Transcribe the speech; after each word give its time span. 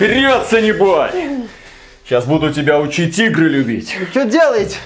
Прется, 0.00 0.62
не 0.62 0.72
бой! 0.72 1.10
Сейчас 2.06 2.24
буду 2.24 2.50
тебя 2.54 2.80
учить 2.80 3.18
игры 3.18 3.50
любить. 3.50 3.94
Вы 4.00 4.06
что 4.06 4.24
делаете? 4.24 4.78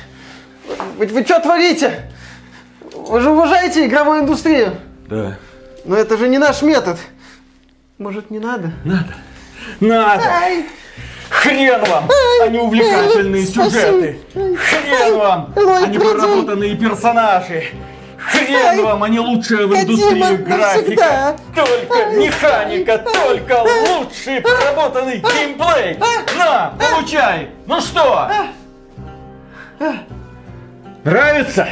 Вы, 0.98 1.06
вы 1.06 1.22
что 1.24 1.38
творите? 1.38 2.10
Вы 2.92 3.20
же 3.20 3.30
уважаете 3.30 3.86
игровую 3.86 4.22
индустрию? 4.22 4.74
Да. 5.08 5.38
Но 5.84 5.94
это 5.94 6.18
же 6.18 6.28
не 6.28 6.38
наш 6.38 6.62
метод. 6.62 6.98
Может, 7.96 8.32
не 8.32 8.40
надо? 8.40 8.72
Надо. 8.84 9.14
Надо. 9.78 10.24
Ай, 10.24 10.66
Хрен 11.30 11.84
вам, 11.84 12.10
а 12.42 12.48
не 12.48 12.58
увлекательные 12.58 13.46
сюжеты. 13.46 14.18
Хрен 14.32 15.16
вам, 15.16 15.54
а 15.54 15.86
не 15.86 15.96
приди. 15.96 15.98
проработанные 15.98 16.76
персонажи. 16.76 17.66
Хрен 18.26 18.82
вам, 18.82 19.10
не 19.10 19.20
лучшая 19.20 19.66
в 19.66 19.74
индустрии 19.74 20.36
графика. 20.36 21.36
Только 21.54 22.10
механика, 22.16 22.98
только 22.98 23.62
лучший 23.62 24.40
проработанный 24.40 25.18
геймплей. 25.18 25.98
На, 26.38 26.74
получай. 26.78 27.50
Ну 27.66 27.80
что? 27.80 28.30
Нравится? 31.04 31.68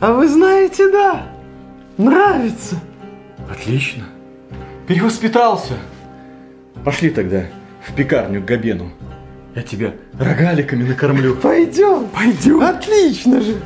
а 0.00 0.12
вы 0.12 0.28
знаете, 0.28 0.90
да, 0.90 1.26
нравится. 1.98 2.76
Отлично. 3.50 4.04
Перевоспитался. 4.86 5.74
Пошли 6.84 7.10
тогда 7.10 7.44
в 7.86 7.94
пекарню 7.94 8.40
к 8.40 8.46
Габену. 8.46 8.90
Я 9.54 9.62
тебя 9.62 9.92
рогаликами 10.18 10.84
накормлю. 10.84 11.36
Пойдем. 11.36 12.06
Пойдем. 12.08 12.62
Отлично 12.62 13.40
же. 13.40 13.60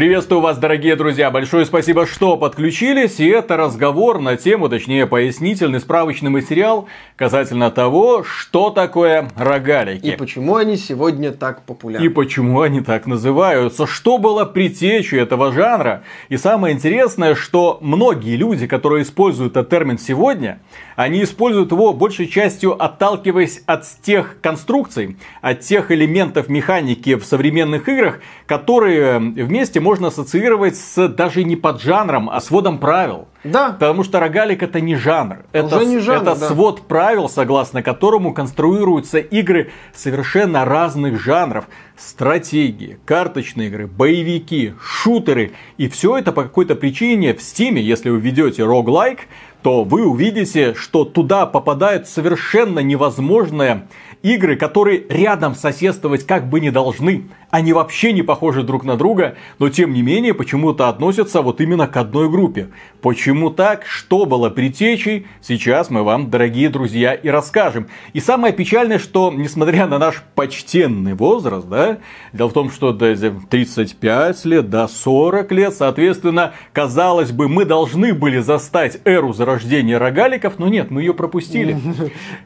Приветствую 0.00 0.40
вас, 0.40 0.56
дорогие 0.56 0.96
друзья. 0.96 1.30
Большое 1.30 1.66
спасибо, 1.66 2.06
что 2.06 2.38
подключились. 2.38 3.20
И 3.20 3.26
это 3.26 3.58
разговор 3.58 4.18
на 4.18 4.38
тему, 4.38 4.70
точнее, 4.70 5.06
пояснительный 5.06 5.78
справочный 5.78 6.30
материал 6.30 6.88
касательно 7.16 7.70
того, 7.70 8.24
что 8.24 8.70
такое 8.70 9.28
рогалики. 9.36 10.06
И 10.06 10.16
почему 10.16 10.56
они 10.56 10.78
сегодня 10.78 11.32
так 11.32 11.66
популярны? 11.66 12.06
И 12.06 12.08
почему 12.08 12.62
они 12.62 12.80
так 12.80 13.06
называются? 13.06 13.86
Что 13.86 14.16
было 14.16 14.46
предтечей 14.46 15.18
этого 15.20 15.52
жанра? 15.52 16.02
И 16.30 16.38
самое 16.38 16.74
интересное, 16.74 17.34
что 17.34 17.76
многие 17.82 18.36
люди, 18.36 18.66
которые 18.66 19.02
используют 19.02 19.52
этот 19.52 19.68
термин 19.68 19.98
сегодня, 19.98 20.60
они 20.96 21.22
используют 21.22 21.72
его 21.72 21.92
большей 21.92 22.26
частью 22.26 22.82
отталкиваясь 22.82 23.62
от 23.66 23.84
тех 24.00 24.38
конструкций, 24.40 25.18
от 25.42 25.60
тех 25.60 25.90
элементов 25.90 26.48
механики 26.48 27.16
в 27.16 27.24
современных 27.26 27.86
играх, 27.86 28.20
которые 28.46 29.18
вместе 29.18 29.78
можно 29.80 29.89
ассоциировать 29.94 30.76
с 30.76 31.08
даже 31.08 31.44
не 31.44 31.56
под 31.56 31.80
жанром, 31.80 32.30
а 32.30 32.40
сводом 32.40 32.78
правил. 32.78 33.28
Да. 33.44 33.72
Потому 33.72 34.04
что 34.04 34.20
рогалик 34.20 34.62
это 34.62 34.80
не 34.80 34.96
жанр. 34.96 35.38
Это, 35.52 35.76
Уже 35.76 35.86
не 35.86 35.98
жанр, 35.98 36.22
это 36.22 36.36
да. 36.38 36.48
свод 36.48 36.82
правил, 36.82 37.28
согласно 37.28 37.82
которому 37.82 38.34
конструируются 38.34 39.18
игры 39.18 39.70
совершенно 39.94 40.64
разных 40.64 41.20
жанров. 41.20 41.66
Стратегии, 41.96 42.98
карточные 43.04 43.68
игры, 43.68 43.86
боевики, 43.86 44.74
шутеры. 44.82 45.52
И 45.76 45.88
все 45.88 46.18
это 46.18 46.32
по 46.32 46.42
какой-то 46.42 46.74
причине 46.74 47.34
в 47.34 47.42
стиме, 47.42 47.82
если 47.82 48.10
вы 48.10 48.20
ведете 48.20 48.64
роглайк, 48.64 49.20
то 49.62 49.84
вы 49.84 50.06
увидите, 50.06 50.74
что 50.74 51.04
туда 51.04 51.46
попадают 51.46 52.08
совершенно 52.08 52.78
невозможные 52.80 53.86
игры, 54.22 54.56
которые 54.56 55.04
рядом 55.08 55.54
соседствовать 55.54 56.26
как 56.26 56.48
бы 56.48 56.60
не 56.60 56.70
должны. 56.70 57.28
Они 57.50 57.72
вообще 57.72 58.12
не 58.12 58.22
похожи 58.22 58.62
друг 58.62 58.84
на 58.84 58.96
друга, 58.96 59.34
но 59.58 59.70
тем 59.70 59.92
не 59.92 60.02
менее 60.02 60.34
почему-то 60.34 60.88
относятся 60.88 61.42
вот 61.42 61.60
именно 61.60 61.88
к 61.88 61.96
одной 61.96 62.30
группе. 62.30 62.68
Почему 63.00 63.50
так? 63.50 63.84
Что 63.86 64.24
было 64.24 64.50
предтечей? 64.50 65.26
Сейчас 65.40 65.90
мы 65.90 66.04
вам, 66.04 66.30
дорогие 66.30 66.68
друзья, 66.68 67.12
и 67.12 67.28
расскажем. 67.28 67.88
И 68.12 68.20
самое 68.20 68.52
печальное, 68.52 69.00
что 69.00 69.32
несмотря 69.34 69.88
на 69.88 69.98
наш 69.98 70.22
почтенный 70.36 71.14
возраст, 71.14 71.66
да, 71.66 71.98
дело 72.32 72.50
в 72.50 72.52
том, 72.52 72.70
что 72.70 72.92
до 72.92 73.16
35 73.16 74.44
лет, 74.44 74.70
до 74.70 74.86
40 74.86 75.50
лет, 75.52 75.74
соответственно, 75.74 76.52
казалось 76.72 77.32
бы, 77.32 77.48
мы 77.48 77.64
должны 77.64 78.14
были 78.14 78.38
застать 78.38 79.00
эру 79.04 79.32
зарождения 79.32 79.98
рогаликов, 79.98 80.58
но 80.58 80.68
нет, 80.68 80.90
мы 80.90 81.02
ее 81.02 81.14
пропустили. 81.14 81.76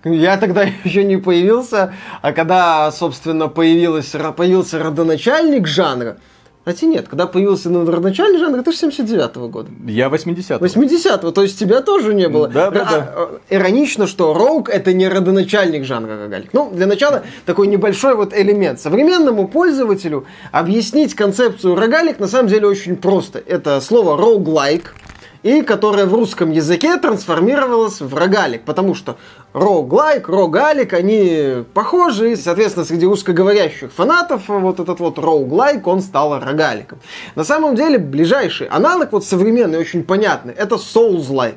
Я 0.05 0.39
тогда 0.39 0.67
еще 0.85 1.05
не 1.05 1.19
появился, 1.19 1.64
а 1.73 2.33
когда, 2.33 2.91
собственно, 2.93 3.49
появилась, 3.49 4.11
появился 4.37 4.79
родоначальник 4.83 5.67
жанра, 5.67 6.17
хотя 6.65 6.87
нет, 6.87 7.09
когда 7.09 7.27
появился 7.27 7.69
родоначальник 7.69 8.39
жанра, 8.41 8.61
это 8.61 8.73
же 8.73 8.79
79-го 8.79 9.49
года. 9.49 9.71
Я 9.87 10.09
80 10.09 10.61
80-го, 10.61 11.31
то 11.31 11.43
есть 11.43 11.59
тебя 11.59 11.81
тоже 11.81 12.15
не 12.15 12.29
было. 12.29 12.49
Да, 12.49 12.71
да, 12.71 12.81
А, 12.81 12.85
да. 12.91 13.13
а, 13.17 13.39
Иронично, 13.51 14.07
что 14.07 14.33
роук 14.35 14.69
это 14.69 14.93
не 14.93 15.09
родоначальник 15.09 15.85
жанра 15.85 16.17
рогалик. 16.23 16.51
Ну, 16.53 16.71
для 16.73 16.87
начала 16.87 17.23
такой 17.47 17.67
небольшой 17.67 18.15
вот 18.15 18.33
элемент. 18.35 18.81
Современному 18.81 19.49
пользователю 19.49 20.27
объяснить 20.53 21.15
концепцию 21.15 21.75
рогалик 21.75 22.19
на 22.19 22.29
самом 22.29 22.49
деле 22.49 22.67
очень 22.67 22.97
просто. 22.97 23.43
Это 23.47 23.81
слово 23.81 24.17
роуглайк, 24.17 24.95
и 25.43 25.61
которое 25.61 26.07
в 26.07 26.15
русском 26.15 26.51
языке 26.51 26.97
трансформировалось 26.97 28.01
в 28.01 28.15
рогалик, 28.15 28.63
потому 28.65 28.95
что 28.95 29.19
роуглайк, 29.55 30.29
рогалик, 30.29 30.93
они 30.93 31.65
похожи, 31.73 32.33
и, 32.33 32.37
соответственно, 32.37 32.85
среди 32.85 33.07
русскоговорящих 33.07 33.93
фанатов 33.93 34.43
вот 34.49 34.81
этот 34.81 35.01
вот 35.01 35.19
роуглайк, 35.19 35.87
он 35.87 36.03
стал 36.03 36.39
рогаликом. 36.39 36.99
На 37.37 37.45
самом 37.45 37.77
деле, 37.77 37.99
ближайший 37.99 38.67
аналог, 38.67 39.13
вот 39.13 39.25
современный, 39.25 39.79
очень 39.79 40.05
понятный, 40.05 40.53
это 40.53 40.75
Souls-like. 40.75 41.55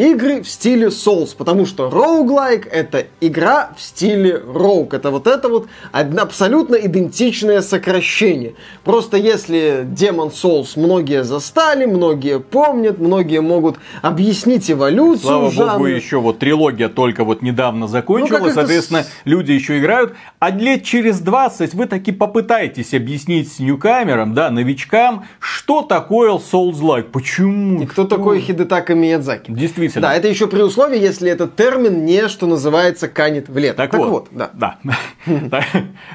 Игры 0.00 0.40
в 0.42 0.48
стиле 0.48 0.86
Souls, 0.86 1.36
потому 1.36 1.66
что 1.66 1.90
роуглайк 1.90 2.66
это 2.66 3.04
игра 3.20 3.72
в 3.76 3.82
стиле 3.82 4.34
роук. 4.54 4.94
Это 4.94 5.10
вот 5.10 5.26
это 5.26 5.50
вот 5.50 5.68
одно- 5.92 6.22
абсолютно 6.22 6.76
идентичное 6.76 7.60
сокращение. 7.60 8.54
Просто 8.82 9.18
если 9.18 9.84
Demon 9.84 10.32
Souls 10.32 10.68
многие 10.76 11.22
застали, 11.22 11.84
многие 11.84 12.40
помнят, 12.40 12.98
многие 12.98 13.42
могут 13.42 13.76
объяснить 14.00 14.70
эволюцию 14.70 15.20
Слава 15.26 15.50
жанра. 15.50 15.72
богу, 15.74 15.84
еще 15.86 16.18
вот 16.18 16.38
трилогия 16.38 16.88
только 16.88 17.24
вот 17.24 17.42
недавно 17.42 17.86
закончилась, 17.86 18.30
Ну, 18.30 18.36
как 18.38 18.46
это 18.46 18.54
соответственно, 18.54 19.02
с- 19.02 19.10
люди 19.26 19.52
еще 19.52 19.78
играют. 19.80 20.14
А 20.38 20.48
лет 20.50 20.82
через 20.82 21.20
20 21.20 21.74
вы 21.74 21.84
таки 21.84 22.10
попытаетесь 22.10 22.94
объяснить 22.94 23.58
ньюкамерам, 23.60 24.32
да, 24.32 24.48
новичкам, 24.50 25.26
что 25.40 25.82
такое 25.82 26.30
Souls-like, 26.38 27.10
почему? 27.12 27.82
И 27.82 27.86
кто 27.86 28.04
такой 28.04 28.40
Хидетака 28.40 28.94
Миядзаки? 28.94 29.50
Действительно. 29.50 29.89
Да, 29.94 30.14
это 30.14 30.28
еще 30.28 30.46
при 30.46 30.62
условии, 30.62 30.98
если 30.98 31.30
этот 31.30 31.56
термин 31.56 32.04
не, 32.04 32.28
что 32.28 32.46
называется, 32.46 33.08
канет 33.08 33.48
в 33.48 33.58
лето. 33.58 33.76
Так, 33.76 33.94
вот, 33.94 34.28
да. 34.30 34.50
да. 34.54 34.78
так, 35.50 35.64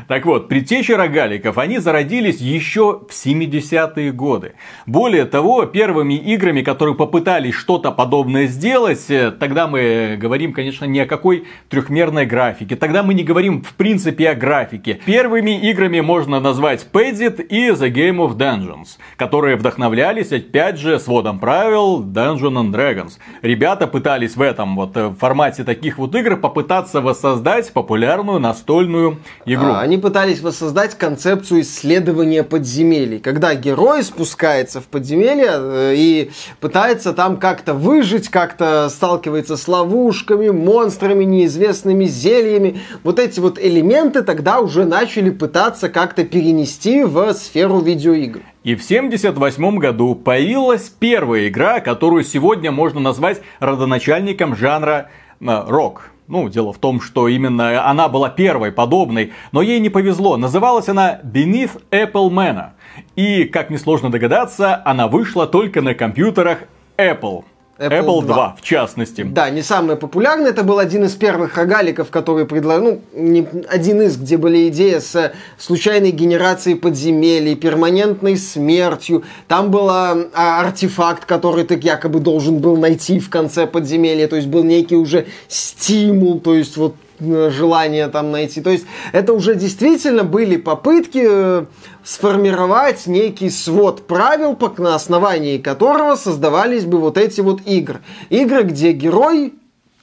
так 0.07 0.25
вот, 0.25 0.47
предтечи 0.47 0.91
рогаликов, 0.91 1.57
они 1.57 1.79
зародились 1.79 2.39
еще 2.39 3.01
в 3.09 3.11
70-е 3.11 4.11
годы. 4.11 4.53
Более 4.85 5.25
того, 5.25 5.65
первыми 5.65 6.13
играми, 6.15 6.61
которые 6.61 6.95
попытались 6.95 7.53
что-то 7.55 7.91
подобное 7.91 8.47
сделать, 8.47 9.05
э, 9.09 9.31
тогда 9.31 9.67
мы 9.67 10.17
говорим, 10.19 10.53
конечно, 10.53 10.85
не 10.85 11.01
о 11.01 11.05
какой 11.05 11.45
трехмерной 11.69 12.25
графике. 12.25 12.75
Тогда 12.75 13.03
мы 13.03 13.13
не 13.13 13.23
говорим 13.23 13.61
в 13.61 13.73
принципе 13.73 14.29
о 14.29 14.35
графике. 14.35 14.99
Первыми 15.05 15.59
играми 15.69 15.99
можно 15.99 16.39
назвать 16.39 16.87
Padget 16.91 17.41
и 17.43 17.69
The 17.69 17.91
Game 17.91 18.17
of 18.17 18.37
Dungeons, 18.37 18.97
которые 19.17 19.55
вдохновлялись, 19.55 20.31
опять 20.31 20.77
же, 20.77 20.99
сводом 20.99 21.39
правил 21.39 22.03
Dungeons 22.03 22.55
and 22.55 22.71
Dragons. 22.71 23.13
Ребята 23.41 23.64
пытались 23.87 24.35
в 24.35 24.41
этом 24.41 24.75
вот 24.75 24.95
э, 24.95 25.11
формате 25.19 25.63
таких 25.63 25.97
вот 25.97 26.13
игр 26.13 26.37
попытаться 26.37 27.01
воссоздать 27.01 27.71
популярную 27.73 28.39
настольную 28.39 29.17
игру. 29.45 29.69
А, 29.69 29.81
Они 29.81 29.97
пытались 29.97 30.41
воссоздать 30.41 30.95
концепцию 30.95 31.61
исследования 31.61 32.43
подземелий, 32.43 33.19
когда 33.19 33.55
герой 33.55 34.03
спускается 34.03 34.81
в 34.81 34.85
подземелье 34.85 35.51
э, 35.53 35.93
и 35.95 36.31
пытается 36.59 37.13
там 37.13 37.37
как-то 37.37 37.73
выжить, 37.73 38.29
как-то 38.29 38.87
сталкивается 38.89 39.57
с 39.57 39.67
ловушками, 39.67 40.49
монстрами, 40.49 41.23
неизвестными 41.23 42.05
зельями. 42.05 42.81
Вот 43.03 43.17
эти 43.17 43.39
вот 43.39 43.57
элементы 43.57 44.21
тогда 44.21 44.59
уже 44.59 44.85
начали 44.85 45.31
пытаться 45.31 45.89
как-то 45.89 46.23
перенести 46.23 47.03
в 47.03 47.33
сферу 47.33 47.79
видеоигр. 47.79 48.41
И 48.65 48.73
в 48.73 48.83
1978 48.83 49.77
году 49.77 50.15
появилась 50.15 50.89
первая 50.89 51.49
игра, 51.49 51.81
которую 51.81 52.23
сегодня 52.23 52.71
можно 52.71 52.99
назвать 52.99 53.41
родоначальником 53.59 54.55
жанра 54.55 55.11
э, 55.39 55.63
рок. 55.67 56.09
Ну, 56.27 56.49
дело 56.49 56.73
в 56.73 56.79
том, 56.79 56.99
что 56.99 57.27
именно 57.27 57.87
она 57.87 58.09
была 58.09 58.27
первой 58.31 58.71
подобной, 58.71 59.33
но 59.51 59.61
ей 59.61 59.79
не 59.79 59.89
повезло. 59.89 60.35
Называлась 60.35 60.89
она 60.89 61.19
Beneath 61.23 61.79
Apple 61.91 62.31
Manor. 62.31 62.69
И, 63.15 63.43
как 63.43 63.69
несложно 63.69 64.09
догадаться, 64.09 64.81
она 64.83 65.07
вышла 65.07 65.45
только 65.45 65.83
на 65.83 65.93
компьютерах 65.93 66.63
Apple. 66.97 67.43
Apple, 67.77 67.99
Apple 67.99 68.21
2. 68.21 68.33
2, 68.33 68.55
в 68.57 68.61
частности. 68.61 69.23
Да, 69.23 69.49
не 69.49 69.61
самый 69.61 69.97
популярный. 69.97 70.51
Это 70.51 70.63
был 70.63 70.79
один 70.79 71.03
из 71.03 71.15
первых 71.15 71.57
рогаликов, 71.57 72.09
который 72.09 72.45
предлагал, 72.45 72.83
ну, 72.83 73.01
не, 73.13 73.45
один 73.69 74.01
из, 74.01 74.17
где 74.17 74.37
были 74.37 74.69
идеи 74.69 74.99
с 74.99 75.33
случайной 75.57 76.11
генерацией 76.11 76.77
подземелий, 76.77 77.55
перманентной 77.55 78.37
смертью. 78.37 79.23
Там 79.49 79.71
был 79.71 79.89
а, 79.89 80.15
артефакт, 80.33 81.25
который 81.25 81.65
ты 81.65 81.77
якобы 81.81 82.19
должен 82.19 82.59
был 82.59 82.77
найти 82.77 83.19
в 83.19 83.29
конце 83.29 83.67
подземелья. 83.67 84.27
То 84.29 84.37
есть 84.37 84.47
был 84.47 84.63
некий 84.63 84.95
уже 84.95 85.25
стимул, 85.49 86.39
то 86.39 86.55
есть 86.55 86.77
вот 86.77 86.95
желание 87.19 88.07
там 88.07 88.31
найти. 88.31 88.61
То 88.61 88.69
есть 88.69 88.85
это 89.11 89.33
уже 89.33 89.55
действительно 89.55 90.23
были 90.23 90.57
попытки 90.57 91.21
э, 91.23 91.65
сформировать 92.03 93.07
некий 93.07 93.49
свод 93.49 94.07
правил, 94.07 94.55
на 94.79 94.95
основании 94.95 95.57
которого 95.57 96.15
создавались 96.15 96.85
бы 96.85 96.99
вот 96.99 97.17
эти 97.17 97.41
вот 97.41 97.61
игры. 97.65 98.01
Игры, 98.29 98.63
где 98.63 98.91
герой 98.91 99.53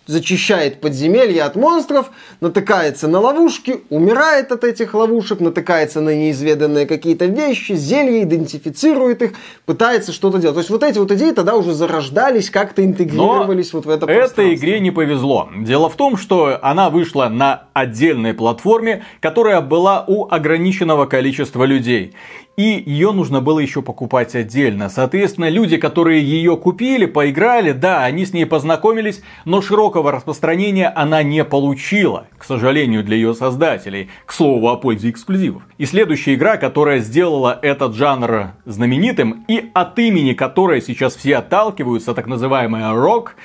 зачищает 0.06 0.80
подземелье 0.80 1.42
от 1.42 1.56
монстров, 1.56 2.10
натыкается 2.40 3.08
на 3.08 3.20
ловушки, 3.20 3.82
умирает 3.90 4.52
от 4.52 4.64
этих 4.64 4.94
ловушек, 4.94 5.40
натыкается 5.40 6.00
на 6.00 6.14
неизведанные 6.14 6.86
какие-то 6.86 7.26
вещи, 7.26 7.72
зелья, 7.72 8.24
идентифицирует 8.24 9.22
их, 9.22 9.32
пытается 9.64 10.12
что-то 10.12 10.38
делать. 10.38 10.54
То 10.54 10.60
есть 10.60 10.70
вот 10.70 10.82
эти 10.82 10.98
вот 10.98 11.12
идеи 11.12 11.32
тогда 11.32 11.56
уже 11.56 11.72
зарождались, 11.72 12.50
как-то 12.50 12.84
интегрировались 12.84 13.72
Но 13.72 13.78
вот 13.78 13.86
в 13.86 13.90
это 13.90 14.06
этой 14.06 14.54
игре 14.54 14.80
не 14.80 14.90
повезло. 14.90 15.48
Дело 15.56 15.88
в 15.88 15.96
том, 15.96 16.16
что 16.16 16.58
она 16.62 16.90
вышла 16.90 17.28
на 17.28 17.64
отдельной 17.72 18.34
платформе, 18.34 19.04
которая 19.20 19.60
была 19.60 20.04
у 20.06 20.28
ограниченного 20.28 21.06
количества 21.06 21.64
людей 21.64 22.14
и 22.56 22.82
ее 22.84 23.12
нужно 23.12 23.40
было 23.40 23.60
еще 23.60 23.80
покупать 23.80 24.34
отдельно. 24.34 24.88
Соответственно, 24.88 25.48
люди, 25.48 25.78
которые 25.78 26.22
ее 26.22 26.56
купили, 26.56 27.06
поиграли, 27.06 27.72
да, 27.72 28.04
они 28.04 28.26
с 28.26 28.32
ней 28.32 28.44
познакомились, 28.44 29.22
но 29.44 29.62
широкого 29.62 30.12
распространения 30.12 30.88
она 30.88 31.22
не 31.22 31.44
получила, 31.44 32.26
к 32.36 32.44
сожалению, 32.44 33.04
для 33.04 33.16
ее 33.16 33.34
создателей. 33.34 34.10
К 34.26 34.32
слову 34.32 34.68
о 34.68 34.76
пользе 34.76 35.10
эксклюзивов. 35.10 35.62
И 35.78 35.86
следующая 35.86 36.34
игра, 36.34 36.58
которая 36.58 37.00
сделала 37.00 37.58
этот 37.62 37.94
жанр 37.94 38.50
знаменитым 38.66 39.44
и 39.48 39.70
от 39.72 39.98
имени 39.98 40.34
которой 40.34 40.82
сейчас 40.82 41.16
все 41.16 41.36
отталкиваются, 41.36 42.12
так 42.12 42.26
называемая 42.26 42.92
рок, 42.92 43.36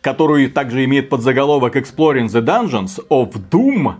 которую 0.00 0.50
также 0.50 0.84
имеет 0.84 1.10
подзаголовок 1.10 1.76
Exploring 1.76 2.26
the 2.26 2.42
Dungeons 2.42 2.98
of 3.10 3.34
Doom 3.50 3.96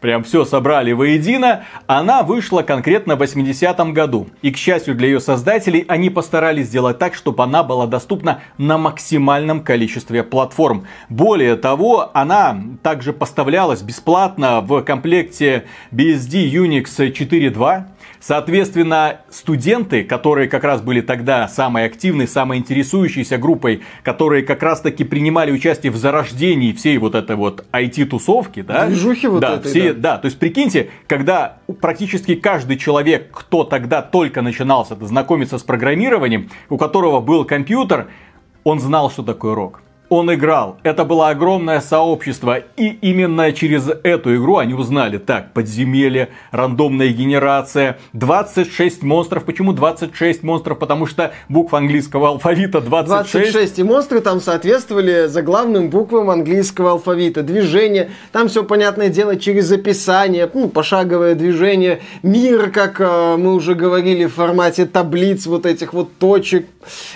прям 0.00 0.24
все 0.24 0.44
собрали 0.44 0.92
воедино, 0.92 1.64
она 1.86 2.22
вышла 2.22 2.62
конкретно 2.62 3.16
в 3.16 3.22
80-м 3.22 3.92
году. 3.92 4.28
И, 4.42 4.50
к 4.50 4.56
счастью 4.56 4.94
для 4.94 5.08
ее 5.08 5.20
создателей, 5.20 5.84
они 5.88 6.10
постарались 6.10 6.66
сделать 6.66 6.98
так, 6.98 7.14
чтобы 7.14 7.42
она 7.42 7.62
была 7.62 7.86
доступна 7.86 8.40
на 8.58 8.78
максимальном 8.78 9.60
количестве 9.60 10.22
платформ. 10.22 10.86
Более 11.08 11.56
того, 11.56 12.10
она 12.14 12.60
также 12.82 13.12
поставлялась 13.12 13.82
бесплатно 13.82 14.60
в 14.60 14.82
комплекте 14.82 15.64
BSD 15.92 16.50
Unix 16.50 16.84
4.2 16.98 17.84
Соответственно, 18.20 19.22
студенты, 19.30 20.04
которые 20.04 20.46
как 20.48 20.62
раз 20.62 20.82
были 20.82 21.00
тогда 21.00 21.48
самой 21.48 21.86
активной, 21.86 22.28
самой 22.28 22.58
интересующейся 22.58 23.38
группой, 23.38 23.80
которые 24.02 24.42
как 24.42 24.62
раз 24.62 24.82
таки 24.82 25.04
принимали 25.04 25.50
участие 25.50 25.90
в 25.90 25.96
зарождении 25.96 26.72
всей 26.72 26.98
вот 26.98 27.14
этой 27.14 27.36
вот 27.36 27.64
IT-тусовки, 27.72 28.60
да? 28.60 28.86
Движухи 28.86 29.26
вот 29.26 29.40
да, 29.40 29.54
этой, 29.56 29.70
все, 29.70 29.92
да. 29.94 30.16
да. 30.16 30.18
То 30.18 30.26
есть, 30.26 30.38
прикиньте, 30.38 30.90
когда 31.06 31.56
практически 31.80 32.34
каждый 32.34 32.76
человек, 32.76 33.30
кто 33.32 33.64
тогда 33.64 34.02
только 34.02 34.42
начинался 34.42 34.96
знакомиться 35.00 35.58
с 35.58 35.62
программированием, 35.62 36.50
у 36.68 36.76
которого 36.76 37.20
был 37.20 37.46
компьютер, 37.46 38.08
он 38.64 38.80
знал, 38.80 39.10
что 39.10 39.22
такое 39.22 39.54
рок 39.54 39.80
он 40.10 40.34
играл. 40.34 40.76
Это 40.82 41.04
было 41.04 41.28
огромное 41.28 41.80
сообщество. 41.80 42.58
И 42.76 42.88
именно 43.00 43.52
через 43.52 43.88
эту 43.88 44.36
игру 44.36 44.56
они 44.56 44.74
узнали, 44.74 45.18
так, 45.18 45.52
подземелье, 45.52 46.30
рандомная 46.50 47.08
генерация, 47.08 47.98
26 48.12 49.02
монстров. 49.04 49.44
Почему 49.44 49.72
26 49.72 50.42
монстров? 50.42 50.78
Потому 50.78 51.06
что 51.06 51.32
букв 51.48 51.72
английского 51.72 52.28
алфавита 52.28 52.80
26. 52.80 53.52
26. 53.52 53.78
И 53.78 53.82
монстры 53.84 54.20
там 54.20 54.40
соответствовали 54.40 55.28
заглавным 55.28 55.90
буквам 55.90 56.28
английского 56.28 56.90
алфавита. 56.90 57.44
Движение, 57.44 58.10
там 58.32 58.48
все 58.48 58.64
понятное 58.64 59.10
дело 59.10 59.36
через 59.36 59.70
описание, 59.70 60.50
ну, 60.52 60.68
пошаговое 60.68 61.36
движение. 61.36 62.00
Мир, 62.24 62.70
как 62.70 63.00
э, 63.00 63.36
мы 63.38 63.54
уже 63.54 63.76
говорили, 63.76 64.24
в 64.24 64.34
формате 64.34 64.86
таблиц 64.86 65.46
вот 65.46 65.66
этих 65.66 65.92
вот 65.92 66.10
точек, 66.18 66.66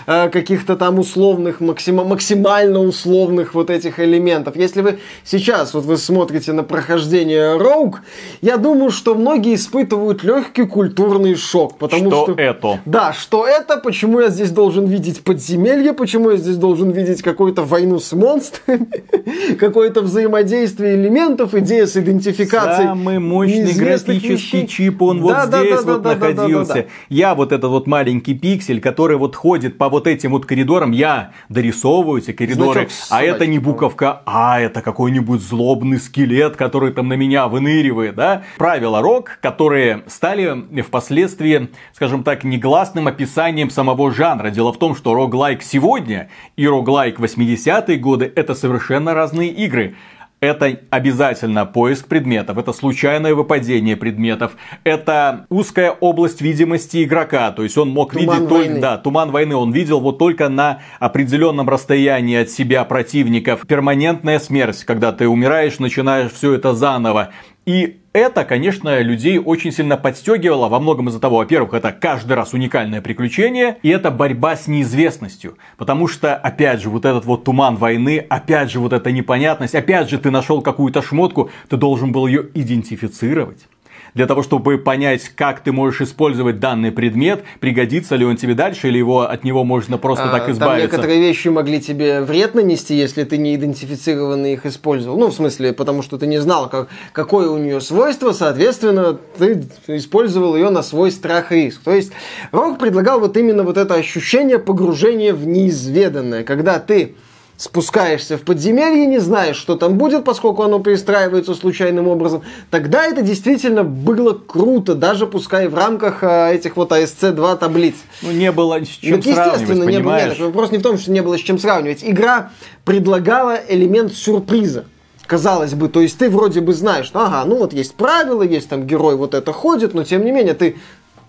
э, 0.06 0.28
каких-то 0.28 0.76
там 0.76 1.00
условных, 1.00 1.60
максим, 1.60 1.96
максимально 1.96 2.83
условных 2.84 3.54
вот 3.54 3.70
этих 3.70 4.00
элементов. 4.00 4.56
Если 4.56 4.82
вы 4.82 4.98
сейчас 5.24 5.74
вот 5.74 5.84
вы 5.84 5.96
смотрите 5.96 6.52
на 6.52 6.62
прохождение 6.62 7.56
Роук, 7.56 8.02
я 8.40 8.56
думаю, 8.56 8.90
что 8.90 9.14
многие 9.14 9.54
испытывают 9.54 10.22
легкий 10.24 10.64
культурный 10.64 11.34
шок. 11.34 11.78
Потому 11.78 12.10
что, 12.10 12.24
что 12.24 12.34
это? 12.34 12.80
Да, 12.84 13.12
что 13.12 13.46
это, 13.46 13.76
почему 13.78 14.20
я 14.20 14.28
здесь 14.28 14.50
должен 14.50 14.86
видеть 14.86 15.22
подземелье, 15.22 15.92
почему 15.92 16.30
я 16.30 16.36
здесь 16.36 16.56
должен 16.56 16.90
видеть 16.90 17.22
какую-то 17.22 17.62
войну 17.62 17.98
с 17.98 18.12
монстрами, 18.12 18.88
какое-то 19.58 20.02
взаимодействие 20.02 20.96
элементов, 20.96 21.54
идея 21.54 21.86
с 21.86 21.96
идентификацией 21.96 22.88
Самый 22.88 23.18
мощный 23.18 23.72
графический 23.72 24.60
вещей. 24.60 24.66
чип, 24.66 25.02
он 25.02 25.18
да, 25.18 25.22
вот 25.22 25.50
да, 25.50 25.60
здесь 25.60 25.82
да, 25.82 25.92
вот 25.92 26.04
находился. 26.04 26.86
Я 27.08 27.34
вот 27.34 27.52
этот 27.52 27.70
вот 27.70 27.86
маленький 27.86 28.34
пиксель, 28.34 28.80
который 28.80 29.16
вот 29.16 29.36
ходит 29.36 29.78
по 29.78 29.88
вот 29.88 30.06
этим 30.06 30.32
вот 30.32 30.46
коридорам, 30.46 30.92
я 30.92 31.32
дорисовываю 31.48 32.20
эти 32.20 32.32
коридоры, 32.32 32.73
который, 32.74 32.88
а 33.10 33.22
это 33.22 33.46
не 33.46 33.58
буковка, 33.58 34.22
а 34.26 34.60
это 34.60 34.82
какой-нибудь 34.82 35.40
злобный 35.40 35.98
скелет, 35.98 36.56
который 36.56 36.92
там 36.92 37.08
на 37.08 37.14
меня 37.14 37.48
выныривает, 37.48 38.14
да? 38.14 38.42
Правила 38.58 39.00
рок, 39.00 39.38
которые 39.40 40.02
стали 40.06 40.82
впоследствии, 40.82 41.70
скажем 41.92 42.24
так, 42.24 42.44
негласным 42.44 43.06
описанием 43.06 43.70
самого 43.70 44.12
жанра. 44.12 44.50
Дело 44.50 44.72
в 44.72 44.78
том, 44.78 44.94
что 44.94 45.14
роглайк 45.14 45.62
сегодня 45.62 46.28
и 46.56 46.66
роглайк 46.66 47.18
80-е 47.18 47.96
годы 47.98 48.32
это 48.34 48.54
совершенно 48.54 49.14
разные 49.14 49.50
игры 49.50 49.96
это 50.44 50.80
обязательно 50.90 51.66
поиск 51.66 52.06
предметов, 52.06 52.58
это 52.58 52.72
случайное 52.72 53.34
выпадение 53.34 53.96
предметов, 53.96 54.56
это 54.84 55.46
узкая 55.48 55.90
область 55.90 56.40
видимости 56.40 57.04
игрока, 57.04 57.50
то 57.50 57.62
есть 57.62 57.76
он 57.76 57.90
мог 57.90 58.12
туман 58.12 58.36
видеть 58.36 58.48
только, 58.48 58.80
да, 58.80 58.98
туман 58.98 59.30
войны 59.30 59.56
он 59.56 59.72
видел 59.72 60.00
вот 60.00 60.18
только 60.18 60.48
на 60.48 60.80
определенном 61.00 61.68
расстоянии 61.68 62.36
от 62.36 62.50
себя 62.50 62.84
противников. 62.84 63.66
Перманентная 63.66 64.38
смерть, 64.38 64.84
когда 64.84 65.12
ты 65.12 65.28
умираешь, 65.28 65.78
начинаешь 65.78 66.32
все 66.32 66.54
это 66.54 66.74
заново. 66.74 67.30
И 67.66 68.00
это, 68.14 68.44
конечно, 68.44 69.00
людей 69.00 69.38
очень 69.38 69.72
сильно 69.72 69.96
подстегивало 69.96 70.68
во 70.68 70.78
многом 70.78 71.08
из-за 71.08 71.18
того, 71.18 71.38
во-первых, 71.38 71.74
это 71.74 71.90
каждый 71.90 72.34
раз 72.34 72.54
уникальное 72.54 73.02
приключение, 73.02 73.76
и 73.82 73.88
это 73.88 74.12
борьба 74.12 74.56
с 74.56 74.68
неизвестностью. 74.68 75.58
Потому 75.76 76.06
что, 76.06 76.36
опять 76.36 76.80
же, 76.80 76.90
вот 76.90 77.04
этот 77.04 77.24
вот 77.24 77.44
туман 77.44 77.76
войны, 77.76 78.24
опять 78.30 78.70
же, 78.70 78.78
вот 78.78 78.92
эта 78.92 79.10
непонятность, 79.10 79.74
опять 79.74 80.08
же, 80.08 80.18
ты 80.18 80.30
нашел 80.30 80.62
какую-то 80.62 81.02
шмотку, 81.02 81.50
ты 81.68 81.76
должен 81.76 82.12
был 82.12 82.28
ее 82.28 82.48
идентифицировать 82.54 83.66
для 84.14 84.26
того, 84.26 84.42
чтобы 84.42 84.78
понять, 84.78 85.28
как 85.34 85.60
ты 85.60 85.72
можешь 85.72 86.00
использовать 86.00 86.60
данный 86.60 86.92
предмет, 86.92 87.44
пригодится 87.60 88.16
ли 88.16 88.24
он 88.24 88.36
тебе 88.36 88.54
дальше, 88.54 88.88
или 88.88 88.98
его, 88.98 89.22
от 89.22 89.44
него 89.44 89.64
можно 89.64 89.98
просто 89.98 90.24
а, 90.24 90.30
так 90.30 90.48
избавиться. 90.48 90.88
Там 90.88 91.00
некоторые 91.00 91.20
вещи 91.20 91.48
могли 91.48 91.80
тебе 91.80 92.20
вред 92.20 92.54
нанести, 92.54 92.94
если 92.94 93.24
ты 93.24 93.38
не 93.38 93.54
идентифицированно 93.56 94.46
их 94.46 94.66
использовал. 94.66 95.18
Ну, 95.18 95.28
в 95.28 95.34
смысле, 95.34 95.72
потому 95.72 96.02
что 96.02 96.16
ты 96.16 96.26
не 96.26 96.38
знал, 96.38 96.68
как, 96.68 96.88
какое 97.12 97.48
у 97.48 97.58
нее 97.58 97.80
свойство, 97.80 98.32
соответственно, 98.32 99.18
ты 99.36 99.66
использовал 99.88 100.56
ее 100.56 100.70
на 100.70 100.82
свой 100.82 101.10
страх 101.10 101.50
и 101.50 101.56
риск. 101.56 101.82
То 101.82 101.92
есть, 101.92 102.12
Рок 102.52 102.78
предлагал 102.78 103.18
вот 103.18 103.36
именно 103.36 103.64
вот 103.64 103.76
это 103.76 103.94
ощущение 103.94 104.58
погружения 104.58 105.34
в 105.34 105.46
неизведанное, 105.46 106.44
когда 106.44 106.78
ты 106.78 107.16
спускаешься 107.56 108.36
в 108.36 108.42
подземелье, 108.42 109.06
не 109.06 109.18
знаешь, 109.18 109.56
что 109.56 109.76
там 109.76 109.96
будет, 109.96 110.24
поскольку 110.24 110.62
оно 110.62 110.80
перестраивается 110.80 111.54
случайным 111.54 112.08
образом, 112.08 112.42
тогда 112.70 113.04
это 113.04 113.22
действительно 113.22 113.84
было 113.84 114.32
круто, 114.32 114.94
даже 114.94 115.26
пускай 115.26 115.68
в 115.68 115.74
рамках 115.74 116.22
а, 116.22 116.52
этих 116.52 116.76
вот 116.76 116.92
АСЦ-2 116.92 117.58
таблиц. 117.58 117.94
Ну, 118.22 118.32
не 118.32 118.50
было 118.50 118.84
с 118.84 118.88
чем 118.88 119.22
так, 119.22 119.56
сравнивать, 119.56 119.88
не 119.88 119.98
было, 120.00 120.16
нет, 120.16 120.38
вопрос 120.38 120.72
не 120.72 120.78
в 120.78 120.82
том, 120.82 120.98
что 120.98 121.12
не 121.12 121.22
было 121.22 121.38
с 121.38 121.40
чем 121.40 121.58
сравнивать. 121.58 122.00
Игра 122.02 122.50
предлагала 122.84 123.58
элемент 123.68 124.14
сюрприза. 124.14 124.86
Казалось 125.26 125.72
бы, 125.72 125.88
то 125.88 126.00
есть 126.02 126.18
ты 126.18 126.28
вроде 126.28 126.60
бы 126.60 126.74
знаешь, 126.74 127.06
что 127.06 127.20
ага, 127.20 127.44
ну 127.46 127.56
вот 127.56 127.72
есть 127.72 127.94
правила, 127.94 128.42
есть 128.42 128.68
там 128.68 128.86
герой 128.86 129.16
вот 129.16 129.32
это 129.32 129.52
ходит, 129.52 129.94
но 129.94 130.04
тем 130.04 130.22
не 130.22 130.32
менее 130.32 130.52
ты 130.52 130.76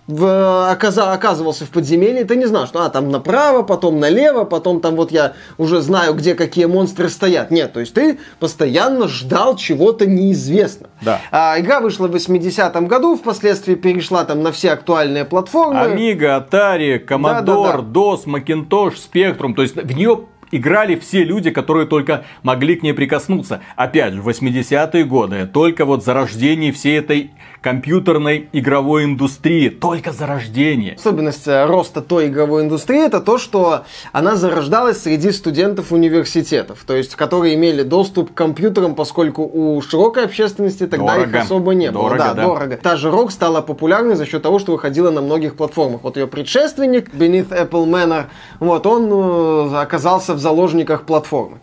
в, 0.06 0.70
оказывался 0.70 1.66
в 1.66 1.70
подземелье, 1.70 2.24
ты 2.24 2.36
не 2.36 2.46
знал, 2.46 2.66
что 2.66 2.84
а, 2.84 2.90
там 2.90 3.10
направо, 3.10 3.62
потом 3.62 3.98
налево, 3.98 4.44
потом 4.44 4.80
там 4.80 4.94
вот 4.94 5.10
я 5.10 5.32
уже 5.58 5.80
знаю, 5.80 6.14
где 6.14 6.34
какие 6.34 6.66
монстры 6.66 7.08
стоят. 7.08 7.50
Нет, 7.50 7.72
то 7.72 7.80
есть 7.80 7.94
ты 7.94 8.18
постоянно 8.38 9.08
ждал 9.08 9.56
чего-то 9.56 10.06
неизвестного. 10.06 10.90
Да. 11.02 11.20
А, 11.30 11.58
игра 11.58 11.80
вышла 11.80 12.06
в 12.06 12.14
80-м 12.14 12.86
году, 12.86 13.16
впоследствии 13.16 13.74
перешла 13.74 14.24
там 14.24 14.42
на 14.42 14.52
все 14.52 14.72
актуальные 14.72 15.24
платформы. 15.24 15.80
Amiga, 15.80 16.48
Atari, 16.48 17.04
Commodore, 17.04 17.42
Да-да-да. 17.42 18.00
DOS, 18.00 18.26
Macintosh, 18.26 18.94
Spectrum. 19.12 19.54
То 19.54 19.62
есть 19.62 19.74
в 19.74 19.96
нее 19.96 20.26
играли 20.50 20.96
все 20.96 21.24
люди, 21.24 21.50
которые 21.50 21.86
только 21.86 22.24
могли 22.42 22.76
к 22.76 22.82
ней 22.82 22.92
прикоснуться. 22.92 23.60
Опять 23.74 24.14
же, 24.14 24.22
в 24.22 24.28
80-е 24.28 25.04
годы, 25.04 25.46
только 25.52 25.84
вот 25.84 26.04
зарождение 26.04 26.72
всей 26.72 26.98
этой 26.98 27.32
компьютерной 27.66 28.48
игровой 28.52 29.02
индустрии, 29.02 29.70
только 29.70 30.12
зарождение. 30.12 30.94
Особенность 30.94 31.48
э, 31.48 31.66
роста 31.66 32.00
той 32.00 32.28
игровой 32.28 32.62
индустрии 32.62 33.04
это 33.04 33.20
то, 33.20 33.38
что 33.38 33.82
она 34.12 34.36
зарождалась 34.36 35.02
среди 35.02 35.32
студентов 35.32 35.90
университетов, 35.90 36.84
то 36.86 36.94
есть 36.94 37.16
которые 37.16 37.56
имели 37.56 37.82
доступ 37.82 38.30
к 38.30 38.34
компьютерам, 38.34 38.94
поскольку 38.94 39.42
у 39.42 39.82
широкой 39.82 40.26
общественности 40.26 40.86
тогда 40.86 41.16
Дорого. 41.16 41.38
их 41.38 41.44
особо 41.44 41.74
не 41.74 41.90
было. 41.90 42.04
Дорого, 42.04 42.18
да, 42.18 42.34
да. 42.34 42.42
дорого. 42.44 42.76
Та 42.80 42.94
же 42.94 43.08
ROG 43.08 43.30
стала 43.30 43.62
популярной 43.62 44.14
за 44.14 44.26
счет 44.26 44.42
того, 44.42 44.60
что 44.60 44.70
выходила 44.70 45.10
на 45.10 45.20
многих 45.20 45.56
платформах. 45.56 46.04
Вот 46.04 46.16
ее 46.16 46.28
предшественник 46.28 47.12
Beneath 47.12 47.48
Apple 47.48 47.86
Manor, 47.86 48.26
вот 48.60 48.86
он 48.86 49.10
э, 49.10 49.80
оказался 49.80 50.34
в 50.34 50.38
заложниках 50.38 51.02
платформы. 51.02 51.58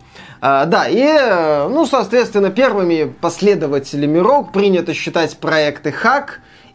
А, 0.46 0.66
да, 0.66 0.86
и, 0.88 1.00
э, 1.00 1.68
ну, 1.68 1.86
соответственно, 1.86 2.50
первыми 2.50 3.10
последователями 3.18 4.18
ROG 4.18 4.52
принято 4.52 4.92
считать 4.92 5.38
проекты 5.38 5.88
Hack 5.88 6.32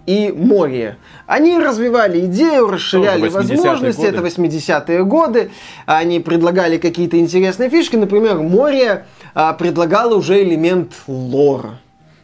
и 0.08 0.32
Море. 0.36 0.98
Они 1.28 1.56
развивали 1.60 2.26
идею, 2.26 2.72
расширяли 2.72 3.30
Тоже 3.30 3.38
80-е 3.38 3.58
возможности. 3.58 4.02
годы. 4.02 4.18
Это 4.18 4.22
80-е 4.26 5.04
годы. 5.06 5.52
Они 5.86 6.20
предлагали 6.20 6.80
какие-то 6.80 7.20
интересные 7.20 7.70
фишки. 7.70 7.96
Например, 7.96 8.38
Море 8.40 9.06
а, 9.36 9.54
предлагало 9.54 10.16
уже 10.16 10.42
элемент 10.42 10.94
лора. 11.06 11.78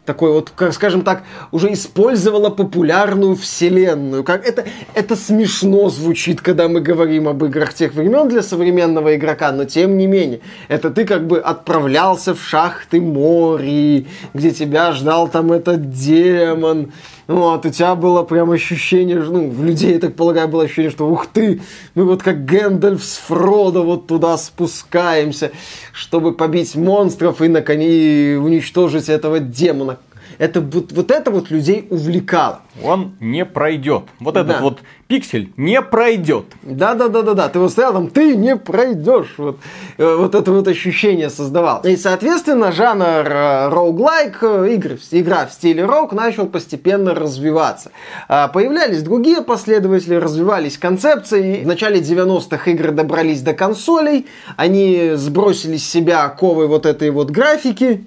Такой 0.05 0.31
вот, 0.31 0.51
как 0.55 0.73
скажем 0.73 1.01
так, 1.01 1.23
уже 1.51 1.73
использовала 1.73 2.51
популярную 2.51 3.35
вселенную. 3.35 4.23
Как 4.23 4.45
это, 4.47 4.65
это 4.93 5.15
смешно 5.15 5.89
звучит, 5.89 6.41
когда 6.41 6.67
мы 6.67 6.79
говорим 6.79 7.27
об 7.27 7.43
играх 7.43 7.73
тех 7.73 7.93
времен 7.95 8.29
для 8.29 8.43
современного 8.43 9.15
игрока, 9.15 9.51
но 9.51 9.65
тем 9.65 9.97
не 9.97 10.05
менее, 10.05 10.41
это 10.67 10.91
ты 10.91 11.05
как 11.05 11.25
бы 11.25 11.39
отправлялся 11.39 12.35
в 12.35 12.43
шахты 12.43 13.01
Мори, 13.01 14.07
где 14.35 14.51
тебя 14.51 14.91
ждал 14.91 15.27
там 15.27 15.51
этот 15.51 15.89
демон. 15.89 16.91
Вот, 17.27 17.65
у 17.65 17.69
тебя 17.69 17.95
было 17.95 18.21
прям 18.23 18.51
ощущение, 18.51 19.19
ну, 19.19 19.49
в 19.49 19.63
людей, 19.63 19.93
я 19.93 19.99
так 19.99 20.15
полагаю, 20.15 20.47
было 20.47 20.63
ощущение, 20.63 20.91
что 20.91 21.09
ух 21.09 21.25
ты, 21.25 21.61
мы 21.95 22.03
вот 22.05 22.21
как 22.21 22.45
Гэндальф 22.45 23.03
с 23.03 23.17
Фродо 23.17 23.83
вот 23.83 24.05
туда 24.05 24.37
спускаемся, 24.37 25.51
чтобы 25.91 26.33
побить 26.33 26.75
монстров 26.75 27.41
и, 27.41 27.47
наконец, 27.47 28.39
уничтожить 28.39 29.09
этого 29.09 29.39
демона. 29.39 29.97
Это 30.37 30.61
вот, 30.61 30.91
вот 30.91 31.11
это 31.11 31.31
вот 31.31 31.49
людей 31.49 31.87
увлекало. 31.89 32.61
Он 32.83 33.15
не 33.19 33.45
пройдет. 33.45 34.03
Вот 34.19 34.33
Да. 34.33 34.41
этот 34.41 34.61
вот 34.61 34.79
пиксель 35.07 35.51
не 35.55 35.81
пройдет. 35.81 36.45
Да, 36.63 36.93
да, 36.93 37.07
да, 37.07 37.21
да, 37.21 37.33
да. 37.33 37.49
Ты 37.49 37.59
вот 37.59 37.71
стоял 37.71 37.93
там, 37.93 38.09
ты 38.09 38.35
не 38.35 38.55
пройдешь. 38.57 39.33
Вот, 39.37 39.59
Э, 39.97 40.15
вот 40.17 40.35
это 40.35 40.51
вот 40.51 40.67
ощущение 40.67 41.29
создавал. 41.29 41.81
И, 41.83 41.95
соответственно, 41.95 42.71
жанр 42.73 43.05
э, 43.05 43.69
роуглайк, 43.69 44.39
э, 44.41 44.73
игры, 44.73 44.97
игра 45.11 45.45
в 45.45 45.53
стиле 45.53 45.85
роуг 45.85 46.11
начал 46.11 46.47
постепенно 46.47 47.15
развиваться. 47.15 47.91
А, 48.27 48.49
Появлялись 48.49 49.03
другие 49.03 49.41
последователи, 49.41 50.15
развивались 50.15 50.77
концепции. 50.77 51.63
В 51.63 51.67
начале 51.67 52.01
90-х 52.01 52.69
игры 52.71 52.91
добрались 52.91 53.41
до 53.41 53.53
консолей. 53.53 54.27
Они 54.57 55.11
сбросили 55.15 55.77
с 55.77 55.87
себя 55.89 56.23
оковы 56.25 56.67
вот 56.67 56.85
этой 56.85 57.09
вот 57.11 57.29
графики 57.31 58.03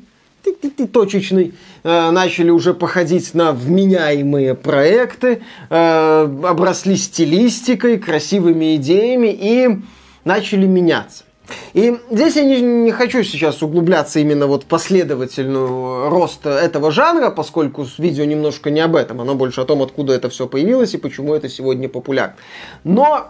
точечный, 0.52 1.54
э, 1.82 2.10
начали 2.10 2.50
уже 2.50 2.74
походить 2.74 3.34
на 3.34 3.52
вменяемые 3.52 4.54
проекты, 4.54 5.42
э, 5.70 6.22
обросли 6.44 6.96
стилистикой, 6.96 7.98
красивыми 7.98 8.76
идеями 8.76 9.28
и 9.28 9.78
начали 10.24 10.66
меняться. 10.66 11.24
И 11.72 11.98
здесь 12.10 12.36
я 12.36 12.44
не, 12.44 12.60
не 12.60 12.92
хочу 12.92 13.22
сейчас 13.22 13.62
углубляться 13.62 14.20
именно 14.20 14.46
вот 14.46 14.64
в 14.64 14.66
последовательную 14.66 16.10
рост 16.10 16.44
этого 16.46 16.90
жанра, 16.90 17.30
поскольку 17.30 17.86
видео 17.98 18.24
немножко 18.24 18.70
не 18.70 18.80
об 18.80 18.96
этом, 18.96 19.20
оно 19.20 19.34
больше 19.34 19.60
о 19.60 19.64
том, 19.64 19.82
откуда 19.82 20.12
это 20.12 20.28
все 20.28 20.46
появилось 20.46 20.94
и 20.94 20.98
почему 20.98 21.34
это 21.34 21.48
сегодня 21.48 21.88
популярно. 21.88 22.36
Но 22.84 23.28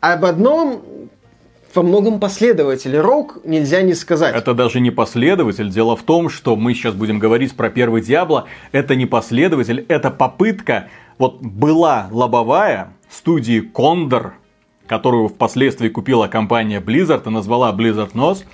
об 0.00 0.24
одном 0.24 0.82
во 1.74 1.82
многом 1.82 2.20
последователи 2.20 2.96
рок 2.96 3.38
нельзя 3.44 3.82
не 3.82 3.94
сказать. 3.94 4.34
Это 4.34 4.54
даже 4.54 4.80
не 4.80 4.90
последователь. 4.90 5.70
Дело 5.70 5.96
в 5.96 6.02
том, 6.02 6.28
что 6.28 6.56
мы 6.56 6.74
сейчас 6.74 6.94
будем 6.94 7.18
говорить 7.18 7.54
про 7.54 7.70
первый 7.70 8.02
Диабло. 8.02 8.46
Это 8.72 8.96
не 8.96 9.06
последователь, 9.06 9.84
это 9.88 10.10
попытка. 10.10 10.88
Вот 11.18 11.40
была 11.40 12.08
лобовая 12.10 12.92
студии 13.10 13.62
Condor, 13.62 14.32
которую 14.86 15.28
впоследствии 15.28 15.88
купила 15.88 16.26
компания 16.26 16.80
Blizzard 16.80 17.26
и 17.26 17.30
назвала 17.30 17.72
Blizzard 17.72 18.12
Nose. 18.12 18.44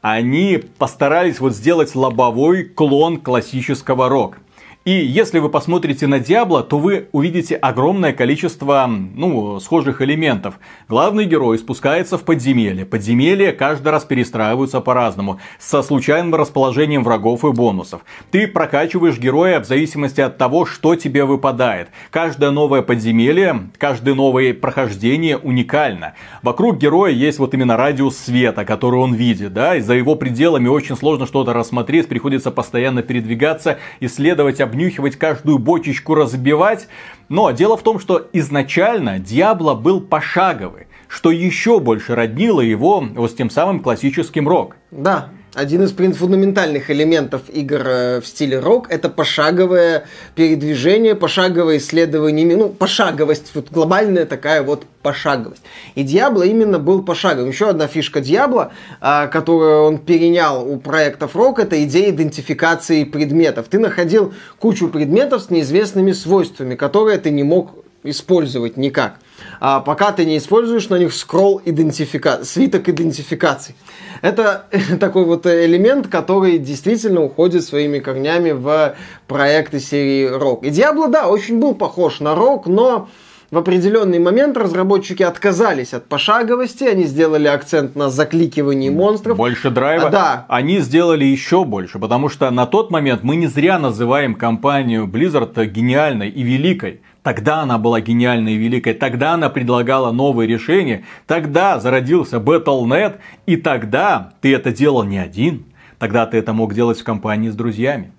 Они 0.00 0.62
постарались 0.78 1.40
вот 1.40 1.54
сделать 1.54 1.94
лобовой 1.94 2.64
клон 2.64 3.18
классического 3.20 4.08
рок. 4.08 4.38
И 4.86 4.92
если 4.92 5.40
вы 5.40 5.48
посмотрите 5.48 6.06
на 6.06 6.20
Диабло, 6.20 6.62
то 6.62 6.78
вы 6.78 7.08
увидите 7.10 7.56
огромное 7.56 8.12
количество, 8.12 8.88
ну, 8.88 9.58
схожих 9.58 10.00
элементов. 10.00 10.60
Главный 10.88 11.24
герой 11.24 11.58
спускается 11.58 12.16
в 12.16 12.22
подземелье. 12.22 12.84
Подземелья 12.86 13.50
каждый 13.50 13.88
раз 13.88 14.04
перестраиваются 14.04 14.80
по-разному, 14.80 15.40
со 15.58 15.82
случайным 15.82 16.36
расположением 16.36 17.02
врагов 17.02 17.44
и 17.44 17.50
бонусов. 17.50 18.02
Ты 18.30 18.46
прокачиваешь 18.46 19.18
героя 19.18 19.58
в 19.58 19.66
зависимости 19.66 20.20
от 20.20 20.38
того, 20.38 20.66
что 20.66 20.94
тебе 20.94 21.24
выпадает. 21.24 21.88
Каждое 22.12 22.52
новое 22.52 22.82
подземелье, 22.82 23.70
каждое 23.78 24.14
новое 24.14 24.54
прохождение 24.54 25.36
уникально. 25.36 26.14
Вокруг 26.42 26.78
героя 26.78 27.10
есть 27.10 27.40
вот 27.40 27.54
именно 27.54 27.76
радиус 27.76 28.16
света, 28.16 28.64
который 28.64 29.00
он 29.00 29.14
видит, 29.14 29.52
да, 29.52 29.74
и 29.74 29.80
за 29.80 29.94
его 29.94 30.14
пределами 30.14 30.68
очень 30.68 30.96
сложно 30.96 31.26
что-то 31.26 31.52
рассмотреть, 31.52 32.06
приходится 32.06 32.52
постоянно 32.52 33.02
передвигаться, 33.02 33.78
исследовать, 33.98 34.60
обнюхивать 34.76 35.16
каждую 35.16 35.58
бочечку, 35.58 36.14
разбивать. 36.14 36.88
Но 37.28 37.50
дело 37.50 37.76
в 37.76 37.82
том, 37.82 37.98
что 37.98 38.28
изначально 38.32 39.18
Диабло 39.18 39.74
был 39.74 40.00
пошаговый, 40.00 40.86
что 41.08 41.30
еще 41.30 41.80
больше 41.80 42.14
роднило 42.14 42.60
его 42.60 43.00
вот 43.00 43.30
с 43.30 43.34
тем 43.34 43.48
самым 43.48 43.80
классическим 43.80 44.46
рок. 44.46 44.76
Да, 44.90 45.30
один 45.56 45.82
из 45.84 45.92
фундаментальных 45.92 46.90
элементов 46.90 47.48
игр 47.48 47.80
э, 47.86 48.20
в 48.20 48.26
стиле 48.26 48.58
рок 48.58 48.88
это 48.90 49.08
пошаговое 49.08 50.04
передвижение, 50.34 51.14
пошаговое 51.14 51.78
исследование, 51.78 52.54
ну, 52.56 52.68
пошаговость, 52.68 53.52
вот 53.54 53.70
глобальная 53.70 54.26
такая 54.26 54.62
вот 54.62 54.84
пошаговость. 55.00 55.62
И 55.94 56.02
Диабло 56.02 56.42
именно 56.42 56.78
был 56.78 57.02
пошаговым. 57.02 57.50
Еще 57.50 57.70
одна 57.70 57.86
фишка 57.86 58.20
Диабло, 58.20 58.72
а, 59.00 59.28
которую 59.28 59.84
он 59.84 59.98
перенял 59.98 60.70
у 60.70 60.76
проектов 60.76 61.34
рок, 61.34 61.58
это 61.58 61.82
идея 61.84 62.10
идентификации 62.10 63.04
предметов. 63.04 63.68
Ты 63.70 63.78
находил 63.78 64.34
кучу 64.58 64.88
предметов 64.88 65.40
с 65.40 65.48
неизвестными 65.48 66.12
свойствами, 66.12 66.74
которые 66.74 67.16
ты 67.16 67.30
не 67.30 67.44
мог 67.44 67.70
использовать 68.02 68.76
никак. 68.76 69.20
А 69.60 69.80
пока 69.80 70.12
ты 70.12 70.24
не 70.24 70.38
используешь 70.38 70.88
на 70.88 70.96
них 70.96 71.12
скролл 71.12 71.60
идентификации, 71.64 72.44
свиток 72.44 72.88
идентификации. 72.88 73.74
Это 74.22 74.66
такой 75.00 75.24
вот 75.24 75.46
элемент, 75.46 76.08
который 76.08 76.58
действительно 76.58 77.22
уходит 77.22 77.64
своими 77.64 77.98
корнями 77.98 78.52
в 78.52 78.94
проекты 79.26 79.80
серии 79.80 80.26
Рок. 80.26 80.64
И 80.64 80.68
Diablo, 80.68 81.08
да, 81.08 81.28
очень 81.28 81.58
был 81.58 81.74
похож 81.74 82.20
на 82.20 82.34
Рок, 82.34 82.66
но 82.66 83.08
в 83.50 83.58
определенный 83.58 84.18
момент 84.18 84.56
разработчики 84.56 85.22
отказались 85.22 85.94
от 85.94 86.08
пошаговости, 86.08 86.82
они 86.82 87.04
сделали 87.04 87.46
акцент 87.46 87.94
на 87.94 88.10
закликивании 88.10 88.90
монстров. 88.90 89.36
Больше 89.36 89.70
драйва. 89.70 90.08
А, 90.08 90.10
да. 90.10 90.46
Они 90.48 90.80
сделали 90.80 91.24
еще 91.24 91.64
больше, 91.64 92.00
потому 92.00 92.28
что 92.28 92.50
на 92.50 92.66
тот 92.66 92.90
момент 92.90 93.22
мы 93.22 93.36
не 93.36 93.46
зря 93.46 93.78
называем 93.78 94.34
компанию 94.34 95.06
Blizzard 95.06 95.64
гениальной 95.66 96.28
и 96.28 96.42
великой. 96.42 97.02
Тогда 97.26 97.62
она 97.62 97.76
была 97.76 98.00
гениальной 98.00 98.52
и 98.52 98.56
великой, 98.56 98.94
тогда 98.94 99.32
она 99.32 99.48
предлагала 99.48 100.12
новые 100.12 100.46
решения, 100.46 101.04
тогда 101.26 101.80
зародился 101.80 102.36
Battle.net, 102.36 103.16
и 103.46 103.56
тогда 103.56 104.34
ты 104.40 104.54
это 104.54 104.70
делал 104.70 105.02
не 105.02 105.18
один, 105.18 105.64
тогда 105.98 106.26
ты 106.26 106.36
это 106.36 106.52
мог 106.52 106.72
делать 106.72 107.00
в 107.00 107.02
компании 107.02 107.48
с 107.48 107.56
друзьями. 107.56 108.12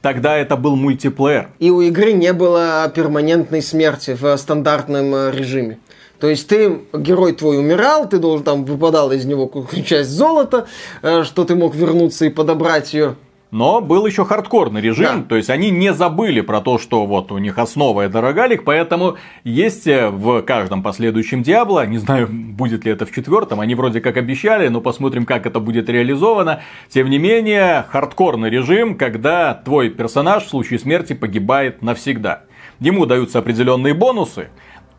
Тогда 0.00 0.36
это 0.36 0.56
был 0.56 0.76
мультиплеер. 0.76 1.48
И 1.58 1.72
у 1.72 1.80
игры 1.80 2.12
не 2.12 2.32
было 2.32 2.88
перманентной 2.94 3.62
смерти 3.62 4.16
в 4.16 4.36
стандартном 4.36 5.12
э, 5.12 5.30
режиме. 5.32 5.80
То 6.20 6.28
есть 6.28 6.46
ты, 6.46 6.82
герой 6.92 7.32
твой 7.32 7.58
умирал, 7.58 8.08
ты 8.08 8.18
должен 8.18 8.44
там 8.44 8.64
выпадала 8.64 9.10
из 9.10 9.24
него 9.24 9.50
часть 9.84 10.10
золота, 10.10 10.68
э, 11.02 11.24
что 11.24 11.44
ты 11.44 11.56
мог 11.56 11.74
вернуться 11.74 12.26
и 12.26 12.30
подобрать 12.30 12.94
ее. 12.94 13.16
Но 13.56 13.80
был 13.80 14.04
еще 14.04 14.26
хардкорный 14.26 14.82
режим, 14.82 15.22
да. 15.22 15.28
то 15.30 15.36
есть 15.36 15.48
они 15.48 15.70
не 15.70 15.94
забыли 15.94 16.42
про 16.42 16.60
то, 16.60 16.78
что 16.78 17.06
вот 17.06 17.32
у 17.32 17.38
них 17.38 17.56
основа 17.56 18.02
это 18.02 18.20
рогалик, 18.20 18.64
поэтому 18.64 19.16
есть 19.44 19.86
э, 19.86 20.10
в 20.10 20.42
каждом 20.42 20.82
последующем 20.82 21.42
Диабло, 21.42 21.86
не 21.86 21.96
знаю, 21.96 22.28
будет 22.30 22.84
ли 22.84 22.92
это 22.92 23.06
в 23.06 23.12
четвертом, 23.12 23.60
они 23.60 23.74
вроде 23.74 24.02
как 24.02 24.18
обещали, 24.18 24.68
но 24.68 24.82
посмотрим, 24.82 25.24
как 25.24 25.46
это 25.46 25.58
будет 25.58 25.88
реализовано. 25.88 26.60
Тем 26.90 27.08
не 27.08 27.16
менее, 27.16 27.86
хардкорный 27.88 28.50
режим, 28.50 28.94
когда 28.94 29.54
твой 29.54 29.88
персонаж 29.88 30.44
в 30.44 30.50
случае 30.50 30.78
смерти 30.78 31.14
погибает 31.14 31.80
навсегда. 31.80 32.42
Ему 32.78 33.06
даются 33.06 33.38
определенные 33.38 33.94
бонусы, 33.94 34.50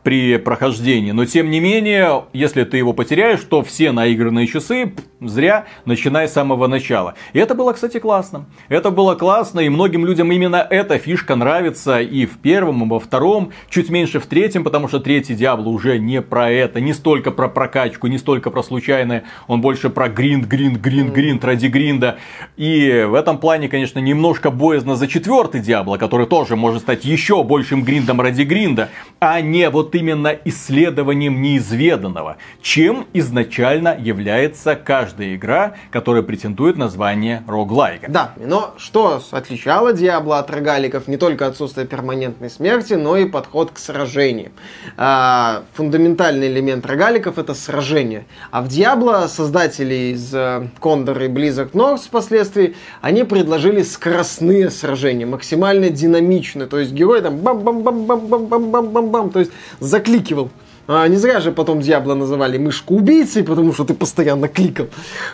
при 0.08 0.38
прохождении. 0.38 1.12
Но 1.12 1.26
тем 1.26 1.52
не 1.52 1.60
менее, 1.60 2.24
если 2.32 2.64
ты 2.64 2.78
его 2.78 2.94
потеряешь, 2.94 3.42
то 3.42 3.62
все 3.62 3.92
наигранные 3.92 4.48
часы 4.48 4.94
зря, 5.20 5.66
начиная 5.86 6.28
с 6.28 6.34
самого 6.34 6.68
начала. 6.68 7.16
И 7.34 7.40
это 7.40 7.56
было, 7.56 7.74
кстати, 7.74 8.00
классно. 8.00 8.46
Это 8.70 8.92
было 8.92 9.16
классно, 9.16 9.62
и 9.62 9.70
многим 9.70 10.06
людям 10.06 10.32
именно 10.32 10.66
эта 10.70 10.98
фишка 10.98 11.36
нравится 11.36 12.00
и 12.00 12.26
в 12.26 12.38
первом, 12.38 12.84
и 12.84 12.88
во 12.88 13.00
втором, 13.00 13.52
чуть 13.70 13.90
меньше 13.90 14.20
в 14.20 14.28
третьем, 14.28 14.64
потому 14.64 14.88
что 14.88 15.00
третий 15.00 15.36
Диабло 15.36 15.70
уже 15.70 15.98
не 15.98 16.22
про 16.22 16.52
это, 16.52 16.80
не 16.80 16.94
столько 16.94 17.32
про 17.32 17.50
прокачку, 17.50 18.08
не 18.08 18.18
столько 18.18 18.52
про 18.52 18.64
случайное, 18.64 19.24
он 19.48 19.62
больше 19.62 19.90
про 19.90 20.08
гринд, 20.08 20.46
гринд, 20.46 20.78
гринд, 20.78 21.14
гринд 21.14 21.44
ради 21.44 21.68
гринда. 21.68 22.18
И 22.56 23.06
в 23.08 23.14
этом 23.14 23.40
плане, 23.40 23.70
конечно, 23.70 24.00
немножко 24.00 24.52
боязно 24.52 24.96
за 24.96 25.08
четвертый 25.08 25.62
Диабло, 25.62 25.98
который 25.98 26.28
тоже 26.28 26.56
может 26.56 26.84
стать 26.84 27.06
еще 27.06 27.44
большим 27.44 27.84
гриндом 27.84 28.22
ради 28.22 28.44
гринда, 28.44 28.90
а 29.20 29.42
не 29.42 29.70
вот 29.70 29.92
именно 29.98 30.36
исследованием 30.46 31.42
неизведанного, 31.42 32.38
чем 32.62 33.06
изначально 33.14 33.98
является 34.00 34.76
каждая 34.76 35.36
игра, 35.36 35.74
которая 35.92 36.24
претендует 36.24 36.78
на 36.78 36.90
звание 36.90 37.44
роглайка. 37.48 38.10
Да, 38.10 38.34
но 38.38 38.74
что 38.78 39.22
отличало 39.32 39.94
Диабло 39.94 40.40
от 40.40 40.50
рогаликов? 40.50 41.08
Не 41.08 41.18
только 41.18 41.48
отсутствие 41.48 41.86
перманентной 41.88 42.50
смерти, 42.50 42.94
но 42.94 43.18
и 43.18 43.26
подход 43.26 43.72
к 43.72 43.78
сражениям. 43.78 44.52
А, 44.96 45.64
фундаментальный 45.74 46.48
элемент 46.48 46.86
рогаликов 46.86 47.38
это 47.38 47.54
сражение. 47.54 48.26
А 48.52 48.62
в 48.62 48.68
Диабло 48.68 49.28
создатели 49.28 50.14
из 50.14 50.34
Кондор 50.80 51.22
и 51.22 51.28
Blizzard 51.28 51.72
North 51.72 52.06
впоследствии, 52.06 52.76
они 53.02 53.24
предложили 53.24 53.82
скоростные 53.82 54.70
сражения, 54.70 55.26
максимально 55.26 55.90
динамичные. 55.90 56.68
То 56.68 56.80
есть 56.80 56.92
герой 56.92 57.22
там 57.22 57.38
бам-бам-бам-бам-бам-бам-бам-бам, 57.38 59.30
то 59.32 59.40
есть 59.40 59.52
закликивал. 59.88 60.50
А, 60.88 61.06
не 61.08 61.18
зря 61.18 61.42
же 61.42 61.52
потом 61.52 61.82
Диабло 61.82 62.14
называли 62.14 62.58
мышку-убийцей, 62.58 63.44
потому 63.44 63.74
что 63.74 63.84
ты 63.84 63.94
постоянно 63.94 64.48
кликал. 64.48 64.88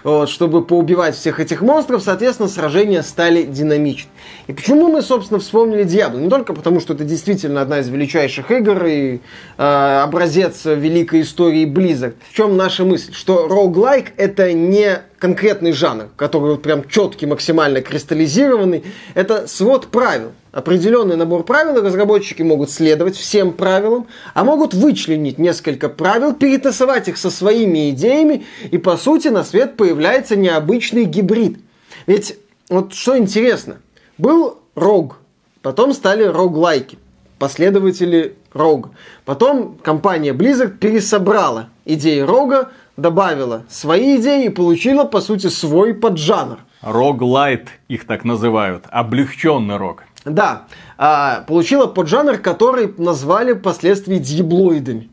Вот, 0.03 0.29
чтобы 0.29 0.65
поубивать 0.65 1.15
всех 1.15 1.39
этих 1.39 1.61
монстров, 1.61 2.01
соответственно, 2.01 2.49
сражения 2.49 3.03
стали 3.03 3.43
динамичны. 3.43 4.09
И 4.47 4.53
почему 4.53 4.89
мы, 4.89 5.01
собственно, 5.01 5.39
вспомнили 5.39 5.83
Диабло? 5.83 6.19
Не 6.19 6.29
только 6.29 6.53
потому, 6.53 6.79
что 6.79 6.93
это 6.93 7.03
действительно 7.03 7.61
одна 7.61 7.79
из 7.79 7.89
величайших 7.89 8.51
игр 8.51 8.85
и 8.85 9.19
э, 9.57 10.01
образец 10.03 10.65
великой 10.65 11.21
истории 11.21 11.65
Blizzard. 11.65 12.15
В 12.29 12.33
чем 12.33 12.57
наша 12.57 12.83
мысль? 12.83 13.13
Что 13.13 13.47
roguelike 13.47 14.09
это 14.17 14.51
не 14.53 15.01
конкретный 15.19 15.71
жанр, 15.71 16.09
который 16.17 16.51
вот 16.51 16.61
прям 16.61 16.87
четкий, 16.87 17.25
максимально 17.25 17.81
кристаллизированный. 17.81 18.83
Это 19.15 19.47
свод 19.47 19.87
правил 19.87 20.31
определенный 20.53 21.15
набор 21.17 21.43
правил, 21.43 21.77
и 21.77 21.81
разработчики 21.81 22.43
могут 22.43 22.69
следовать 22.69 23.17
всем 23.17 23.51
правилам, 23.53 24.07
а 24.35 24.43
могут 24.43 24.73
вычленить 24.73 25.39
несколько 25.39 25.89
правил, 25.89 26.33
перетасовать 26.33 27.07
их 27.07 27.17
со 27.17 27.31
своими 27.31 27.89
идеями, 27.89 28.45
и 28.71 28.77
по 28.77 28.95
сути 28.95 29.29
на 29.29 29.43
свет 29.43 29.75
появляется 29.75 30.35
необычный 30.35 31.05
гибрид. 31.05 31.57
Ведь 32.05 32.37
вот 32.69 32.93
что 32.93 33.17
интересно, 33.17 33.77
был 34.17 34.59
рог, 34.75 35.17
потом 35.61 35.93
стали 35.93 36.23
роглайки, 36.23 36.97
последователи 37.39 38.35
рог. 38.53 38.89
Потом 39.25 39.77
компания 39.81 40.33
Blizzard 40.33 40.77
пересобрала 40.77 41.69
идеи 41.85 42.19
рога, 42.19 42.71
добавила 42.97 43.63
свои 43.69 44.17
идеи 44.17 44.45
и 44.45 44.49
получила, 44.49 45.03
по 45.05 45.21
сути, 45.21 45.47
свой 45.47 45.93
поджанр. 45.93 46.59
Роглайт 46.81 47.69
их 47.87 48.05
так 48.05 48.23
называют, 48.25 48.85
облегченный 48.89 49.77
рог. 49.77 50.03
Да, 50.25 50.67
а, 50.97 51.43
получила 51.47 51.87
поджанр, 51.87 52.37
который 52.37 52.93
назвали 52.97 53.53
впоследствии 53.53 54.17
дьеблоидами. 54.17 55.09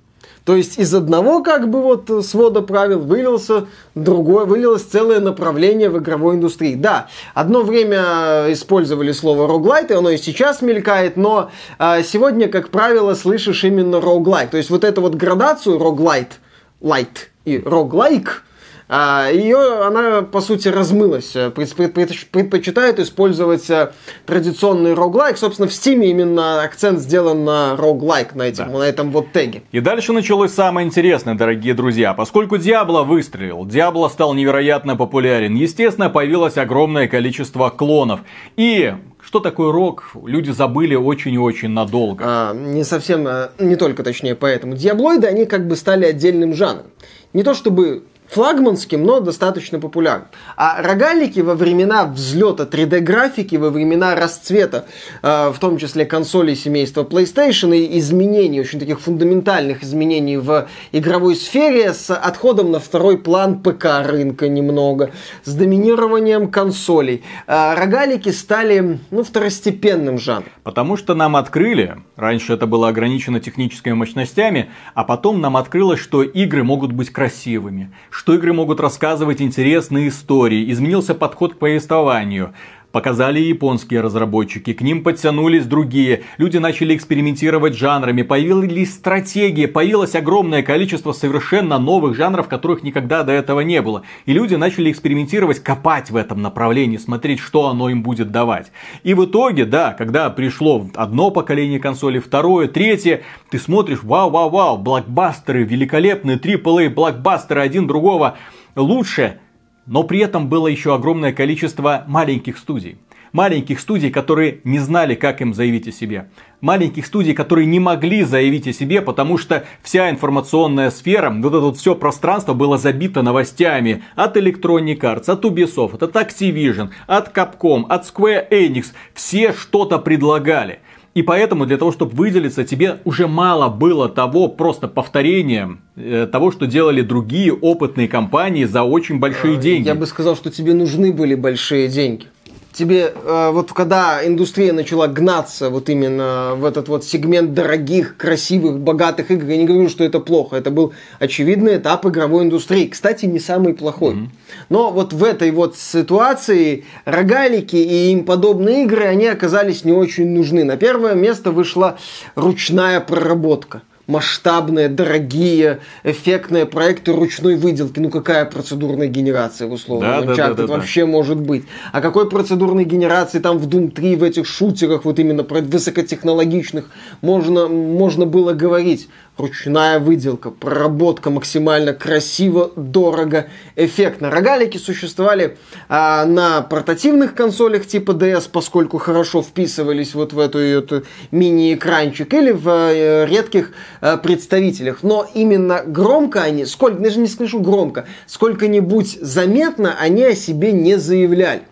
То 0.51 0.57
есть 0.57 0.81
из 0.81 0.93
одного 0.93 1.45
как 1.45 1.71
бы 1.71 1.81
вот 1.81 2.27
свода 2.27 2.61
правил 2.61 2.99
вылился 2.99 3.67
другое, 3.95 4.47
вылилось 4.47 4.83
целое 4.83 5.21
направление 5.21 5.91
в 5.91 5.99
игровой 5.99 6.35
индустрии. 6.35 6.75
Да, 6.75 7.07
одно 7.35 7.63
время 7.63 8.47
использовали 8.49 9.13
слово 9.13 9.47
роглайт, 9.47 9.93
и 9.93 9.95
оно 9.95 10.11
и 10.11 10.17
сейчас 10.17 10.61
мелькает, 10.61 11.17
но 11.17 11.53
а, 11.79 12.03
сегодня, 12.03 12.49
как 12.49 12.71
правило, 12.71 13.15
слышишь 13.15 13.63
именно 13.63 14.01
роглайт. 14.01 14.51
То 14.51 14.57
есть 14.57 14.71
вот 14.71 14.83
эту 14.83 15.03
вот 15.03 15.15
градацию 15.15 15.79
роглайт, 15.79 16.41
лайт 16.81 17.31
и 17.45 17.63
роглайк, 17.65 18.43
ее, 18.91 19.85
она, 19.85 20.23
по 20.23 20.41
сути, 20.41 20.67
размылась. 20.67 21.37
Предпочитают 21.55 22.99
использовать 22.99 23.71
э, 23.71 23.93
традиционный 24.27 24.95
роглайк. 24.95 25.39
Собственно, 25.39 25.69
в 25.69 25.71
Steam 25.71 26.05
именно 26.05 26.63
акцент 26.63 26.99
сделан 26.99 27.45
на 27.45 27.77
роглайк, 27.77 28.35
на, 28.35 28.43
этим, 28.43 28.67
да. 28.67 28.79
на 28.79 28.83
этом 28.83 29.13
вот 29.13 29.33
теге. 29.33 29.63
И 29.71 29.79
дальше 29.79 30.13
началось 30.13 30.53
самое 30.53 30.87
интересное, 30.89 31.37
дорогие 31.37 31.75
друзья. 31.75 32.15
Поскольку 32.15 32.59
Диабло 32.59 33.03
выстрелил, 33.03 33.65
Диабло 33.65 34.09
стал 34.09 34.35
невероятно 34.35 34.97
популярен. 34.97 35.55
Естественно, 35.55 36.11
появилось 36.11 36.57
огромное 36.57 37.07
количество 37.07 37.71
клонов. 37.71 38.21
И 38.57 38.93
что 39.23 39.39
такое 39.39 39.71
рок, 39.71 40.11
люди 40.25 40.51
забыли 40.51 40.97
очень 40.97 41.35
и 41.35 41.39
очень 41.39 41.69
надолго. 41.69 42.25
А, 42.27 42.55
не 42.55 42.83
совсем, 42.83 43.29
э, 43.29 43.51
не 43.61 43.77
только 43.77 44.03
точнее 44.03 44.35
поэтому. 44.35 44.75
Диаблоиды, 44.75 45.29
они 45.29 45.45
как 45.45 45.69
бы 45.69 45.77
стали 45.77 46.07
отдельным 46.07 46.55
жанром. 46.55 46.87
Не 47.33 47.45
то 47.45 47.55
чтобы 47.55 48.03
флагманским, 48.31 49.03
но 49.05 49.21
достаточно 49.21 49.79
популярным. 49.81 50.29
А 50.57 50.83
рогалики 50.83 51.41
во 51.41 51.55
времена 51.55 52.05
взлета 52.05 52.65
3D-графики, 52.65 53.57
во 53.57 53.71
времена 53.71 54.15
расцвета, 54.15 54.87
э, 55.23 55.51
в 55.51 55.59
том 55.59 55.79
числе 55.79 56.05
консолей 56.05 56.57
семейства 56.57 57.03
PlayStation 57.03 57.77
и 57.77 57.99
изменений, 57.99 58.61
очень 58.61 58.79
таких 58.79 59.01
фундаментальных 59.01 59.83
изменений 59.83 60.37
в 60.37 60.69
игровой 60.93 61.35
сфере 61.35 61.93
с 61.93 62.15
отходом 62.15 62.71
на 62.71 62.79
второй 62.79 63.19
план 63.19 63.61
ПК 63.61 63.87
рынка 64.05 64.49
немного, 64.49 65.11
с 65.45 65.55
доминированием 65.55 66.51
консолей. 66.51 67.25
Э, 67.47 67.75
рогалики 67.75 68.31
стали 68.31 69.01
ну, 69.11 69.25
второстепенным 69.25 70.19
жанром. 70.19 70.51
Потому 70.63 70.97
что 70.97 71.15
нам 71.15 71.37
открыли, 71.37 71.97
раньше 72.21 72.53
это 72.53 72.67
было 72.67 72.89
ограничено 72.89 73.41
техническими 73.41 73.95
мощностями, 73.95 74.71
а 74.95 75.05
потом 75.05 75.41
нам 75.41 75.57
открылось, 75.57 75.99
что 75.99 76.23
игры 76.23 76.63
могут 76.63 76.93
быть 76.93 77.11
красивыми, 77.11 77.91
что 78.11 78.35
игры 78.35 78.53
могут 78.53 78.81
рассказывать 78.81 79.41
интересные 79.41 80.09
истории, 80.09 80.71
изменился 80.71 81.15
подход 81.15 81.55
к 81.55 81.59
повествованию. 81.59 82.55
Показали 82.93 83.39
японские 83.39 84.01
разработчики, 84.01 84.73
к 84.73 84.81
ним 84.81 85.05
подтянулись 85.05 85.65
другие. 85.65 86.23
Люди 86.39 86.57
начали 86.57 86.97
экспериментировать 86.97 87.77
жанрами, 87.77 88.23
появились 88.23 88.95
стратегии, 88.95 89.67
появилось 89.67 90.17
огромное 90.17 90.65
количество 90.65 91.13
совершенно 91.13 91.79
новых 91.79 92.17
жанров, 92.17 92.49
которых 92.49 92.83
никогда 92.83 93.23
до 93.23 93.31
этого 93.31 93.61
не 93.61 93.81
было. 93.81 94.03
И 94.27 94.33
люди 94.33 94.57
начали 94.57 94.91
экспериментировать, 94.91 95.61
копать 95.61 96.11
в 96.11 96.17
этом 96.17 96.43
направлении, 96.43 96.97
смотреть, 96.97 97.39
что 97.39 97.69
оно 97.69 97.91
им 97.91 98.03
будет 98.03 98.33
давать. 98.33 98.73
И 99.05 99.15
в 99.15 99.25
итоге, 99.25 99.67
да, 99.67 99.93
когда 99.93 100.29
пришло 100.29 100.85
одно 100.97 101.31
поколение 101.31 101.79
консолей, 101.79 102.19
второе, 102.19 102.67
третье, 102.67 103.23
ты 103.51 103.61
смотришь, 103.61 104.03
вау-вау-вау, 104.03 104.79
блокбастеры, 104.79 105.63
великолепные 105.63 106.39
AAA 106.39 106.89
блокбастеры 106.89 107.61
один 107.61 107.87
другого 107.87 108.37
лучше– 108.75 109.39
но 109.91 110.05
при 110.05 110.21
этом 110.21 110.49
было 110.49 110.69
еще 110.69 110.95
огромное 110.95 111.33
количество 111.33 112.05
маленьких 112.07 112.59
студий. 112.59 112.97
Маленьких 113.33 113.81
студий, 113.81 114.11
которые 114.11 114.61
не 114.63 114.79
знали, 114.79 115.17
как 115.17 115.41
им 115.41 115.53
заявить 115.53 115.89
о 115.89 115.93
себе. 115.93 116.31
Маленьких 116.61 117.05
студий, 117.07 117.35
которые 117.35 117.67
не 117.67 117.81
могли 117.81 118.23
заявить 118.23 118.69
о 118.69 118.73
себе, 118.73 119.03
потому 119.03 119.37
что 119.37 119.65
вся 119.83 120.11
информационная 120.11 120.91
сфера, 120.91 121.31
вот 121.31 121.49
это 121.49 121.61
вот 121.61 121.77
все 121.77 121.97
пространство 121.97 122.55
было 122.55 122.79
забито 122.79 123.23
новостями 123.23 124.05
от 124.15 124.37
Electronic 124.37 125.01
Arts, 125.01 125.29
от 125.29 125.45
Ubisoft, 125.45 126.05
от 126.05 126.15
Activision, 126.15 126.91
от 127.09 127.37
Capcom, 127.37 127.87
от 127.89 128.05
Square 128.05 128.49
Enix. 128.51 128.87
Все 129.15 129.53
что-то 129.53 129.99
предлагали. 129.99 130.81
И 131.15 131.23
поэтому 131.23 131.67
для 131.67 131.77
того, 131.77 131.91
чтобы 131.91 132.15
выделиться, 132.15 132.65
тебе 132.65 132.99
уже 133.05 133.27
мало 133.27 133.69
было 133.69 134.09
того 134.09 134.47
просто 134.49 134.87
повторения 134.87 135.79
э, 135.97 136.29
того, 136.31 136.53
что 136.53 136.67
делали 136.67 137.03
другие 137.03 137.53
опытные 137.53 138.07
компании 138.07 138.65
за 138.65 138.85
очень 138.85 139.19
большие 139.19 139.57
э, 139.57 139.61
деньги. 139.61 139.89
Я 139.89 139.97
бы 139.97 140.07
сказал, 140.07 140.37
что 140.37 140.51
тебе 140.51 140.73
нужны 140.73 141.13
были 141.13 141.35
большие 141.35 141.89
деньги. 141.89 142.27
Тебе 142.73 143.13
э, 143.15 143.51
вот 143.53 143.73
когда 143.73 144.27
индустрия 144.27 144.73
начала 144.73 145.07
гнаться 145.09 145.71
вот 145.71 145.89
именно 145.89 146.55
в 146.57 146.65
этот 146.65 146.89
вот 146.89 147.05
сегмент 147.05 147.55
дорогих, 147.55 148.17
красивых, 148.17 148.79
богатых 148.79 149.31
игр, 149.31 149.47
я 149.47 149.57
не 149.57 149.67
говорю, 149.67 149.89
что 149.89 150.05
это 150.05 150.21
плохо, 150.21 150.57
это 150.57 150.71
был 150.71 150.93
очевидный 151.19 151.77
этап 151.77 152.07
игровой 152.07 152.45
индустрии. 152.45 152.87
Кстати, 152.87 153.27
не 153.27 153.39
самый 153.39 153.75
плохой. 153.75 154.15
Mm-hmm. 154.15 154.29
Но 154.69 154.91
вот 154.91 155.13
в 155.13 155.25
этой 155.25 155.51
вот 155.51 155.77
ситуации 155.77 156.85
рогалики 157.05 157.77
и 157.77 158.13
им 158.13 158.25
подобные 158.25 158.85
игры, 158.85 159.05
они 159.05 159.27
оказались 159.27 159.85
не 159.85 159.93
очень 159.93 160.31
нужны. 160.31 160.65
На 160.65 160.77
первое 160.77 161.15
место 161.15 161.51
вышла 161.51 161.99
ручная 162.35 163.01
проработка 163.01 163.83
масштабные, 164.11 164.89
дорогие, 164.89 165.81
эффектные 166.03 166.67
проекты 166.67 167.13
ручной 167.13 167.57
выделки. 167.57 167.99
Ну 168.01 168.11
какая 168.11 168.45
процедурная 168.45 169.07
генерация 169.07 169.69
в 169.69 169.73
условном 169.73 170.27
да, 170.27 170.35
да, 170.35 170.49
да, 170.49 170.55
да, 170.55 170.67
вообще 170.67 171.03
да. 171.03 171.07
может 171.07 171.41
быть? 171.41 171.65
А 171.93 172.01
какой 172.01 172.29
процедурной 172.29 172.85
генерации 172.85 173.39
там 173.39 173.59
в 173.59 173.69
Doom 173.69 173.91
3, 173.91 174.17
в 174.17 174.23
этих 174.25 174.47
шутерах, 174.47 175.05
вот 175.05 175.19
именно 175.19 175.45
про 175.45 175.61
высокотехнологичных, 175.61 176.91
можно, 177.23 177.69
можно 177.69 178.27
было 178.27 178.53
говорить? 178.53 179.09
Ручная 179.41 179.99
выделка, 179.99 180.51
проработка 180.51 181.31
максимально 181.31 181.93
красиво, 181.93 182.71
дорого, 182.77 183.49
эффектно. 183.77 184.31
Рогалики 184.31 184.79
существовали 184.79 185.57
а, 185.89 186.25
на 186.25 186.63
портативных 186.63 187.35
консолях 187.35 187.87
типа 187.87 188.13
DS, 188.13 188.49
поскольку 188.53 188.99
хорошо 188.99 189.43
вписывались 189.43 190.15
вот 190.15 190.33
в 190.33 190.39
эту, 190.39 190.59
эту 190.59 191.05
мини-экранчик, 191.31 192.33
или 192.35 192.53
в 192.53 192.69
а, 192.69 193.25
редких 193.25 193.73
а, 194.01 194.17
представителях. 194.17 195.03
Но 195.03 195.27
именно 195.35 195.83
громко 195.85 196.43
они, 196.43 196.65
сколько, 196.67 196.99
даже 197.01 197.19
не 197.19 197.29
скажу 197.29 197.61
громко, 197.61 198.07
сколько-нибудь 198.27 199.19
заметно 199.21 199.97
они 199.99 200.25
о 200.25 200.35
себе 200.35 200.73
не 200.73 200.97
заявляли. 200.97 201.63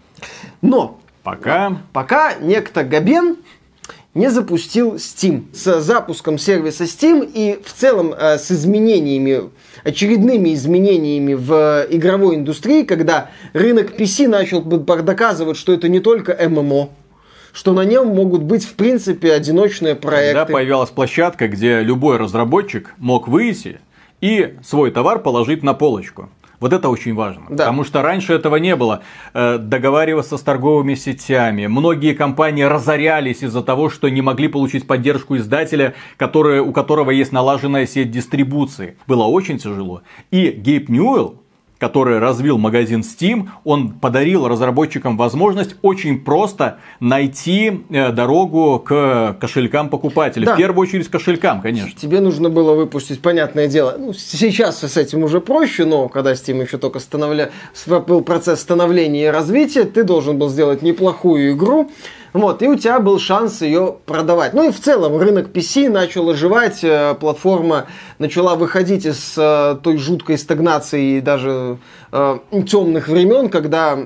Но 0.63 0.99
Пока... 1.29 1.77
Пока 1.93 2.35
некто 2.41 2.85
Габен 2.85 3.37
не 4.19 4.31
запустил 4.31 4.97
Steam. 4.97 5.45
С 5.55 5.81
запуском 5.81 6.39
сервиса 6.39 6.85
Steam 6.85 7.31
и 7.33 7.59
в 7.65 7.73
целом 7.73 8.13
э, 8.13 8.37
с 8.37 8.51
изменениями, 8.51 9.51
очередными 9.85 10.53
изменениями 10.55 11.35
в 11.35 11.87
игровой 11.89 12.35
индустрии, 12.37 12.83
когда 12.83 13.31
рынок 13.53 13.95
PC 13.99 14.27
начал 14.27 14.61
доказывать, 14.61 15.57
что 15.57 15.73
это 15.73 15.89
не 15.89 16.01
только 16.01 16.37
ММО, 16.49 16.91
что 17.53 17.73
на 17.73 17.85
нем 17.85 18.09
могут 18.09 18.43
быть, 18.43 18.65
в 18.65 18.75
принципе, 18.75 19.33
одиночные 19.33 19.95
проекты. 19.95 20.35
Когда 20.35 20.53
появилась 20.53 20.91
площадка, 20.91 21.47
где 21.47 21.81
любой 21.81 22.17
разработчик 22.17 22.95
мог 22.99 23.29
выйти 23.29 23.81
и 24.21 24.57
свой 24.65 24.91
товар 24.91 25.21
положить 25.21 25.63
на 25.63 25.75
полочку. 25.75 26.29
Вот 26.61 26.73
это 26.73 26.89
очень 26.89 27.15
важно. 27.15 27.45
Да. 27.49 27.65
Потому 27.65 27.85
что 27.85 28.03
раньше 28.03 28.33
этого 28.33 28.57
не 28.57 28.75
было. 28.75 29.03
Э, 29.33 29.59
договариваться 29.59 30.37
с 30.37 30.43
торговыми 30.43 30.95
сетями. 30.95 31.67
Многие 31.67 32.15
компании 32.15 32.63
разорялись 32.63 33.43
из-за 33.43 33.63
того, 33.63 33.91
что 33.91 34.09
не 34.09 34.23
могли 34.23 34.49
получить 34.49 34.87
поддержку 34.87 35.37
издателя, 35.37 35.95
который, 36.17 36.61
у 36.61 36.73
которого 36.73 37.11
есть 37.11 37.33
налаженная 37.33 37.87
сеть 37.87 38.11
дистрибуции. 38.11 38.97
Было 39.07 39.25
очень 39.25 39.59
тяжело. 39.59 40.03
И 40.31 40.51
Гейб 40.51 40.89
Ньюэлл, 40.89 41.43
который 41.79 42.19
развил 42.19 42.59
магазин 42.59 43.01
Steam, 43.01 43.49
он 43.65 43.91
подарил 43.91 44.47
разработчикам 44.49 45.17
возможность 45.17 45.77
очень 45.83 46.21
просто 46.21 46.79
найти 47.01 47.85
э, 47.89 48.13
дорогу 48.13 48.83
к 48.85 49.37
кошелькам 49.41 49.89
покупателей. 49.89 50.47
Да. 50.47 50.55
В 50.55 50.59
первую 50.59 50.89
очередь 50.89 51.09
к 51.09 51.13
кошелькам, 51.13 51.61
конечно. 51.61 51.99
Тебе 51.99 52.21
нужно 52.21 52.51
было 52.51 52.75
выпустить, 52.75 53.23
понятное 53.23 53.69
дело. 53.69 53.97
Ну, 53.99 54.13
сейчас 54.13 54.83
с 54.83 54.97
этим 54.97 55.23
уже 55.23 55.41
проще, 55.41 55.85
но 55.85 56.09
когда 56.09 56.33
Steam 56.33 56.63
еще 56.63 56.79
только 56.79 56.99
становля... 56.99 57.51
был 57.87 58.23
процесс 58.23 58.61
становления 58.61 59.27
и 59.27 59.29
развития, 59.29 59.85
ты 59.85 60.03
должен 60.03 60.39
был 60.39 60.49
сделать 60.49 60.83
неплохую 60.83 61.53
игру, 61.53 61.91
вот, 62.33 62.63
и 62.63 62.69
у 62.69 62.77
тебя 62.77 63.01
был 63.01 63.19
шанс 63.19 63.63
ее 63.63 63.97
продавать. 64.07 64.55
Ну 64.55 64.69
и 64.69 64.73
в 64.73 64.81
целом 64.81 65.17
рынок 65.17 65.49
PC 65.49 65.89
начал 65.89 66.29
оживать, 66.29 66.83
э, 66.83 67.15
платформа 67.19 67.87
начала 68.19 68.55
выходить 68.55 69.07
из 69.07 69.35
э, 69.37 69.77
той 69.83 69.97
жуткой 69.97 70.39
стагнации 70.39 71.19
и 71.19 71.21
даже 71.21 71.79
э, 72.13 72.39
темных 72.67 73.09
времен, 73.09 73.49
когда 73.49 73.99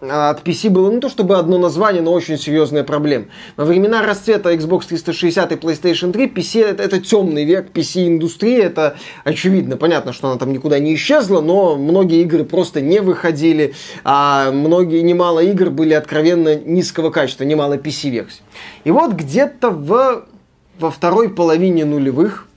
от 0.00 0.42
PC 0.46 0.70
было 0.70 0.90
не 0.90 1.00
то 1.00 1.08
чтобы 1.08 1.36
одно 1.36 1.58
название, 1.58 2.00
но 2.02 2.12
очень 2.12 2.38
серьезная 2.38 2.84
проблема. 2.84 3.26
Во 3.56 3.64
времена 3.64 4.02
расцвета 4.02 4.52
Xbox 4.54 4.86
360 4.88 5.52
и 5.52 5.54
PlayStation 5.56 6.12
3 6.12 6.26
PC 6.28 6.64
это, 6.64 6.82
это 6.82 7.00
темный 7.00 7.44
век 7.44 7.68
PC-индустрии, 7.72 8.58
это 8.58 8.96
очевидно. 9.24 9.76
Понятно, 9.76 10.12
что 10.12 10.28
она 10.28 10.38
там 10.38 10.52
никуда 10.52 10.78
не 10.78 10.94
исчезла, 10.94 11.40
но 11.40 11.76
многие 11.76 12.22
игры 12.22 12.44
просто 12.44 12.80
не 12.80 13.00
выходили, 13.00 13.74
а 14.04 14.50
многие, 14.50 15.02
немало 15.02 15.40
игр 15.40 15.70
были 15.70 15.92
откровенно 15.92 16.56
низкого 16.56 17.10
качества, 17.10 17.44
немало 17.44 17.76
PC-версий. 17.76 18.42
И 18.84 18.90
вот 18.90 19.12
где-то 19.12 19.70
в, 19.70 20.24
во 20.78 20.90
второй 20.90 21.28
половине 21.28 21.84
нулевых 21.84 22.46
а, 22.46 22.49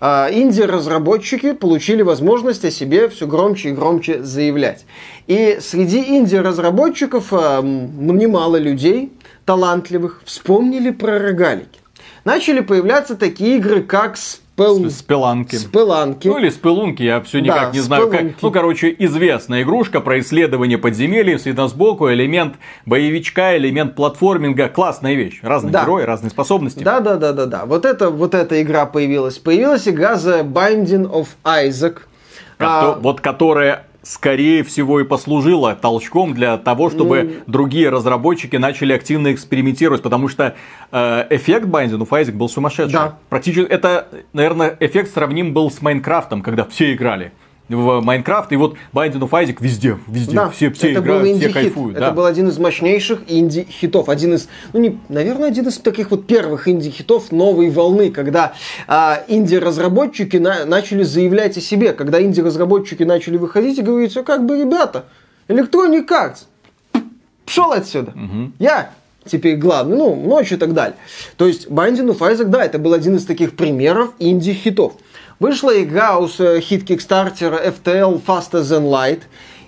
инди-разработчики 0.00 1.52
получили 1.52 2.02
возможность 2.02 2.64
о 2.64 2.70
себе 2.70 3.08
все 3.08 3.26
громче 3.26 3.70
и 3.70 3.72
громче 3.72 4.22
заявлять. 4.22 4.86
И 5.26 5.58
среди 5.60 6.00
инди-разработчиков 6.16 7.28
а, 7.32 7.60
немало 7.62 8.56
людей 8.56 9.12
талантливых 9.44 10.22
вспомнили 10.24 10.90
про 10.90 11.18
рогалики. 11.18 11.80
Начали 12.24 12.60
появляться 12.60 13.16
такие 13.16 13.56
игры, 13.56 13.82
как 13.82 14.16
Спел... 14.60 14.90
Спеланки. 14.90 15.56
Спеланки. 15.56 16.28
Ну 16.28 16.38
или 16.38 16.50
спелунки, 16.50 17.02
я 17.02 17.20
все 17.22 17.40
никак 17.40 17.70
да, 17.70 17.72
не 17.72 17.80
знаю. 17.80 18.10
Как... 18.10 18.42
Ну, 18.42 18.50
короче, 18.50 18.94
известная 18.98 19.62
игрушка 19.62 20.00
про 20.00 20.20
исследование 20.20 20.76
подземелья, 20.76 21.38
видно 21.42 21.68
сбоку, 21.68 22.10
элемент 22.12 22.56
боевичка, 22.84 23.56
элемент 23.56 23.94
платформинга. 23.96 24.68
Классная 24.68 25.14
вещь. 25.14 25.40
Разные 25.42 25.72
да. 25.72 25.84
герои, 25.84 26.04
разные 26.04 26.30
способности. 26.30 26.82
Да, 26.82 27.00
да, 27.00 27.16
да, 27.16 27.32
да, 27.32 27.46
да. 27.46 27.64
Вот, 27.64 27.84
это, 27.86 28.10
вот 28.10 28.34
эта 28.34 28.60
игра 28.62 28.86
появилась. 28.86 29.38
Появилась 29.38 29.88
игра 29.88 30.14
The 30.14 30.44
Binding 30.44 31.10
of 31.10 31.28
Isaac. 31.44 31.98
А, 32.58 32.98
вот 33.00 33.22
которая 33.22 33.86
скорее 34.02 34.62
всего 34.62 35.00
и 35.00 35.04
послужило 35.04 35.74
толчком 35.74 36.34
для 36.34 36.56
того, 36.56 36.90
чтобы 36.90 37.22
ну... 37.22 37.52
другие 37.52 37.90
разработчики 37.90 38.56
начали 38.56 38.92
активно 38.92 39.32
экспериментировать, 39.32 40.02
потому 40.02 40.28
что 40.28 40.54
э, 40.90 41.26
эффект 41.30 41.66
Binding 41.66 41.98
of 41.98 42.08
Isaac 42.08 42.32
был 42.32 42.48
сумасшедший. 42.48 42.92
Да. 42.92 43.18
Практически 43.28 43.66
это, 43.66 44.08
наверное, 44.32 44.76
эффект 44.80 45.12
сравним 45.12 45.52
был 45.52 45.70
с 45.70 45.82
Майнкрафтом, 45.82 46.42
когда 46.42 46.64
все 46.64 46.92
играли 46.92 47.32
в 47.74 48.00
Майнкрафт, 48.00 48.52
и 48.52 48.56
вот 48.56 48.76
Binding 48.92 49.20
of 49.20 49.30
Isaac 49.30 49.56
везде, 49.60 49.98
везде, 50.06 50.34
да, 50.34 50.50
все, 50.50 50.70
все 50.70 50.92
это 50.92 51.00
играют, 51.00 51.38
все 51.38 51.48
кайфуют. 51.48 51.96
Это 51.96 52.06
да. 52.06 52.12
был 52.12 52.24
один 52.24 52.48
из 52.48 52.58
мощнейших 52.58 53.20
инди-хитов, 53.28 54.08
один 54.08 54.34
из, 54.34 54.48
ну, 54.72 54.80
не, 54.80 54.98
наверное, 55.08 55.48
один 55.48 55.68
из 55.68 55.78
таких 55.78 56.10
вот 56.10 56.26
первых 56.26 56.68
инди-хитов 56.68 57.32
новой 57.32 57.70
волны, 57.70 58.10
когда 58.10 58.54
а, 58.86 59.22
инди-разработчики 59.28 60.36
на, 60.36 60.64
начали 60.64 61.02
заявлять 61.02 61.56
о 61.56 61.60
себе, 61.60 61.92
когда 61.92 62.20
инди-разработчики 62.22 63.04
начали 63.04 63.36
выходить 63.36 63.78
и 63.78 63.82
говорить, 63.82 64.10
все 64.10 64.24
как 64.24 64.44
бы, 64.44 64.58
ребята, 64.58 65.06
Electronic 65.48 66.06
Arts, 66.08 67.02
пшел 67.46 67.72
отсюда, 67.72 68.12
угу. 68.12 68.52
я 68.58 68.90
теперь 69.24 69.56
главный, 69.56 69.96
ну, 69.96 70.14
ночью 70.16 70.56
и 70.56 70.60
так 70.60 70.72
далее. 70.72 70.96
То 71.36 71.46
есть 71.46 71.68
Binding 71.68 72.08
of 72.08 72.18
Isaac, 72.18 72.46
да, 72.46 72.64
это 72.64 72.78
был 72.78 72.92
один 72.92 73.16
из 73.16 73.24
таких 73.24 73.56
примеров 73.56 74.12
инди-хитов. 74.18 74.94
Вышла 75.40 75.82
игра 75.82 76.18
у 76.18 76.28
хит 76.28 76.88
Kickstarter 76.88 77.74
FTL 77.82 78.22
Faster 78.24 78.60
Than 78.60 78.90
Light. 78.90 79.22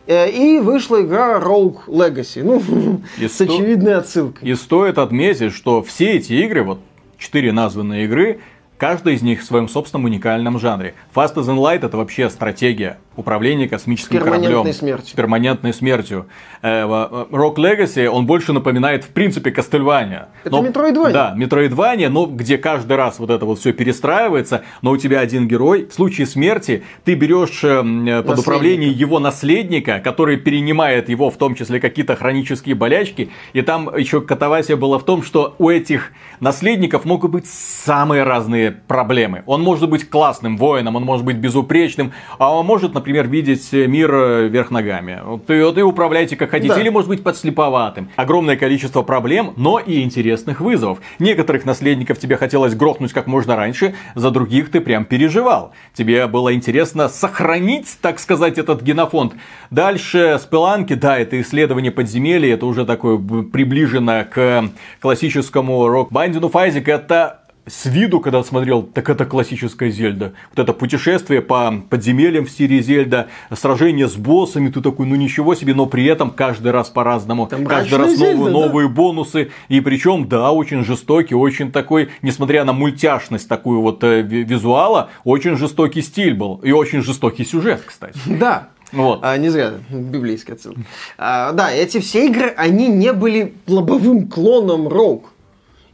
Э, 0.07 0.31
и 0.31 0.59
вышла 0.59 1.01
игра 1.01 1.41
Rogue 1.41 1.87
Legacy. 1.87 2.43
Ну, 2.43 3.01
и 3.19 3.27
с 3.27 3.41
очевидной 3.41 3.97
отсылкой. 3.97 4.47
И 4.47 4.55
стоит 4.55 4.99
отметить, 4.99 5.55
что 5.55 5.83
все 5.83 6.13
эти 6.13 6.35
игры, 6.35 6.63
вот 6.63 6.81
четыре 7.17 7.53
названные 7.53 8.05
игры, 8.05 8.41
каждая 8.77 9.15
из 9.15 9.23
них 9.23 9.41
в 9.41 9.45
своем 9.45 9.67
собственном 9.67 10.05
уникальном 10.05 10.59
жанре. 10.59 10.95
Fast 11.15 11.37
as 11.37 11.47
Light 11.47 11.87
это 11.87 11.97
вообще 11.97 12.29
стратегия 12.29 12.99
управления 13.17 13.69
космическим 13.69 14.21
с 14.21 14.25
кораблем. 14.25 14.73
Смертью. 14.73 15.09
С 15.09 15.13
перманентной 15.13 15.73
смертью. 15.73 16.27
Э, 16.63 16.83
Rock 16.85 17.57
Legacy, 17.57 18.07
он 18.07 18.27
больше 18.27 18.53
напоминает, 18.53 19.05
в 19.05 19.09
принципе, 19.09 19.51
Кастельвания. 19.51 20.29
Это 20.45 20.57
но, 20.57 20.65
Metroidvania. 20.65 21.13
Да, 21.13 21.35
Metroidvania, 21.37 22.09
но 22.09 22.27
где 22.27 22.59
каждый 22.59 22.97
раз 22.97 23.19
вот 23.19 23.31
это 23.31 23.45
вот 23.45 23.59
все 23.59 23.73
перестраивается, 23.73 24.63
но 24.81 24.93
у 24.93 24.97
тебя 24.97 25.21
один 25.21 25.47
герой. 25.47 25.87
В 25.87 25.95
случае 25.95 26.27
смерти 26.27 26.85
ты 27.05 27.15
берешь 27.15 27.63
э, 27.65 28.23
под 28.23 28.39
управление 28.39 28.91
его 28.91 29.19
наследника, 29.19 30.01
который 30.01 30.37
перенимает 30.37 31.09
его, 31.09 31.31
в 31.31 31.37
том 31.37 31.55
числе 31.55 31.81
какие-то 31.81 32.17
хронические 32.17 32.75
болячки. 32.75 33.31
И 33.53 33.63
там 33.63 33.95
еще 33.97 34.21
катавасия 34.21 34.77
была 34.77 34.99
в 34.99 35.05
том, 35.05 35.23
что 35.23 35.55
у 35.59 35.69
этих 35.69 36.13
наследников 36.41 37.05
могут 37.05 37.31
быть 37.31 37.47
самые 37.47 38.23
разные 38.23 38.71
проблемы. 38.71 39.43
Он 39.47 39.63
может 39.63 39.89
быть 39.89 40.09
классным 40.09 40.57
воином, 40.57 40.97
он 40.97 41.05
может 41.05 41.25
быть 41.27 41.37
безупречным, 41.37 42.13
а 42.39 42.55
он 42.57 42.67
может, 42.67 42.95
например, 42.95 43.02
видеть 43.07 43.73
мир 43.73 44.15
э, 44.15 44.49
вверх 44.49 44.71
ногами. 44.71 45.21
Вот, 45.25 45.51
и, 45.51 45.63
вот 45.63 45.79
и 45.79 45.83
управляйте 45.83 46.37
как 46.37 46.51
хотите. 46.51 46.75
Да. 46.75 46.81
Или, 46.81 46.89
может 46.89 47.09
быть, 47.09 47.23
подслеповатым. 47.23 48.11
Огромное 48.17 48.57
количество 48.57 49.03
проблем, 49.03 49.53
но 49.57 49.79
и 49.79 50.03
интересных 50.03 50.61
вызовов. 50.61 50.99
Некоторых 51.19 51.65
наследников 51.65 52.19
тебе 52.19 52.37
хотелось 52.37 52.75
грохнуть 52.75 53.13
как 53.13 53.27
можно 53.27 53.57
раньше, 53.57 53.95
за 54.15 54.31
других 54.31 54.71
ты 54.71 54.81
прям 54.81 55.05
переживал. 55.05 55.73
Тебе 55.95 56.27
было 56.27 56.55
интересно 56.55 57.09
сохранить, 57.09 57.99
так 58.01 58.19
сказать, 58.19 58.59
этот 58.59 58.83
генофонд. 58.83 59.35
Дальше 59.71 60.39
спеланки, 60.43 60.95
да, 60.95 61.19
это 61.19 61.41
исследование 61.41 61.93
подземелья, 61.93 62.55
это 62.55 62.67
уже 62.67 62.85
такое 62.85 63.19
приближено 63.19 64.25
к 64.31 64.71
классическому 65.01 65.89
рок-бандину. 65.89 66.49
Файзик 66.49 66.89
это 66.89 67.42
с 67.67 67.87
виду, 67.87 68.21
когда 68.21 68.43
смотрел, 68.43 68.83
так 68.83 69.09
это 69.09 69.25
классическая 69.25 69.91
Зельда. 69.91 70.33
Вот 70.51 70.59
это 70.59 70.73
путешествие 70.73 71.41
по 71.43 71.73
подземельям 71.89 72.47
в 72.47 72.51
стиле 72.51 72.83
Зельда, 72.83 73.29
сражение 73.53 74.09
с 74.09 74.15
боссами, 74.15 74.69
ты 74.69 74.81
такой, 74.81 75.07
ну 75.07 75.15
ничего 75.15 75.55
себе, 75.55 75.75
но 75.75 75.87
при 75.87 76.05
этом 76.07 76.31
каждый 76.31 76.73
раз 76.73 76.89
по-разному. 76.91 77.47
Каждый 77.47 77.99
раз 77.99 78.17
Зельда, 78.17 78.37
новые, 78.37 78.55
да? 78.55 78.61
новые 78.61 78.89
бонусы. 78.89 79.51
И 79.69 79.81
причем, 79.81 80.29
да, 80.29 80.51
очень 80.51 80.85
жестокий, 80.85 81.35
очень 81.35 81.71
такой, 81.71 82.11
несмотря 82.23 82.65
на 82.65 82.73
мультяшность 82.73 83.49
такую 83.49 83.81
вот 83.81 84.03
э, 84.03 84.23
визуала, 84.23 85.11
очень 85.25 85.57
жестокий 85.57 86.03
стиль 86.03 86.35
был. 86.35 86.57
И 86.65 86.73
очень 86.73 87.03
жестокий 87.03 87.45
сюжет, 87.45 87.83
кстати. 87.87 88.19
Да, 88.27 88.71
вот. 88.93 89.21
А, 89.23 89.37
не 89.39 89.49
зря, 89.49 89.75
библейский 89.89 90.55
отсыл. 90.55 90.75
А, 91.17 91.53
да, 91.53 91.73
эти 91.73 91.99
все 92.01 92.27
игры, 92.27 92.53
они 92.57 92.89
не 92.89 93.13
были 93.13 93.55
лобовым 93.67 94.29
клоном 94.29 94.89
Rogue 94.89 95.25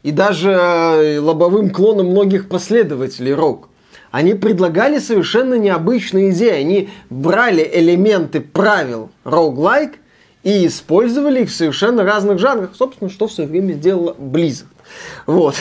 и 0.09 0.11
даже 0.11 0.53
э, 0.53 1.19
лобовым 1.21 1.69
клоном 1.69 2.07
многих 2.07 2.49
последователей 2.49 3.35
рок. 3.35 3.69
Они 4.11 4.33
предлагали 4.33 5.01
совершенно 5.01 5.53
необычные 5.53 6.31
идеи. 6.31 6.61
Они 6.61 6.89
брали 7.11 7.69
элементы 7.71 8.41
правил 8.41 9.11
roguelike 9.25 9.97
и 10.45 10.67
использовали 10.67 11.43
их 11.43 11.51
в 11.51 11.55
совершенно 11.55 12.05
разных 12.05 12.39
жанрах. 12.39 12.71
Собственно, 12.75 13.11
что 13.11 13.27
в 13.27 13.33
свое 13.33 13.51
время 13.51 13.75
сделала 13.75 14.17
Blizzard. 14.19 14.69
Вот, 15.27 15.57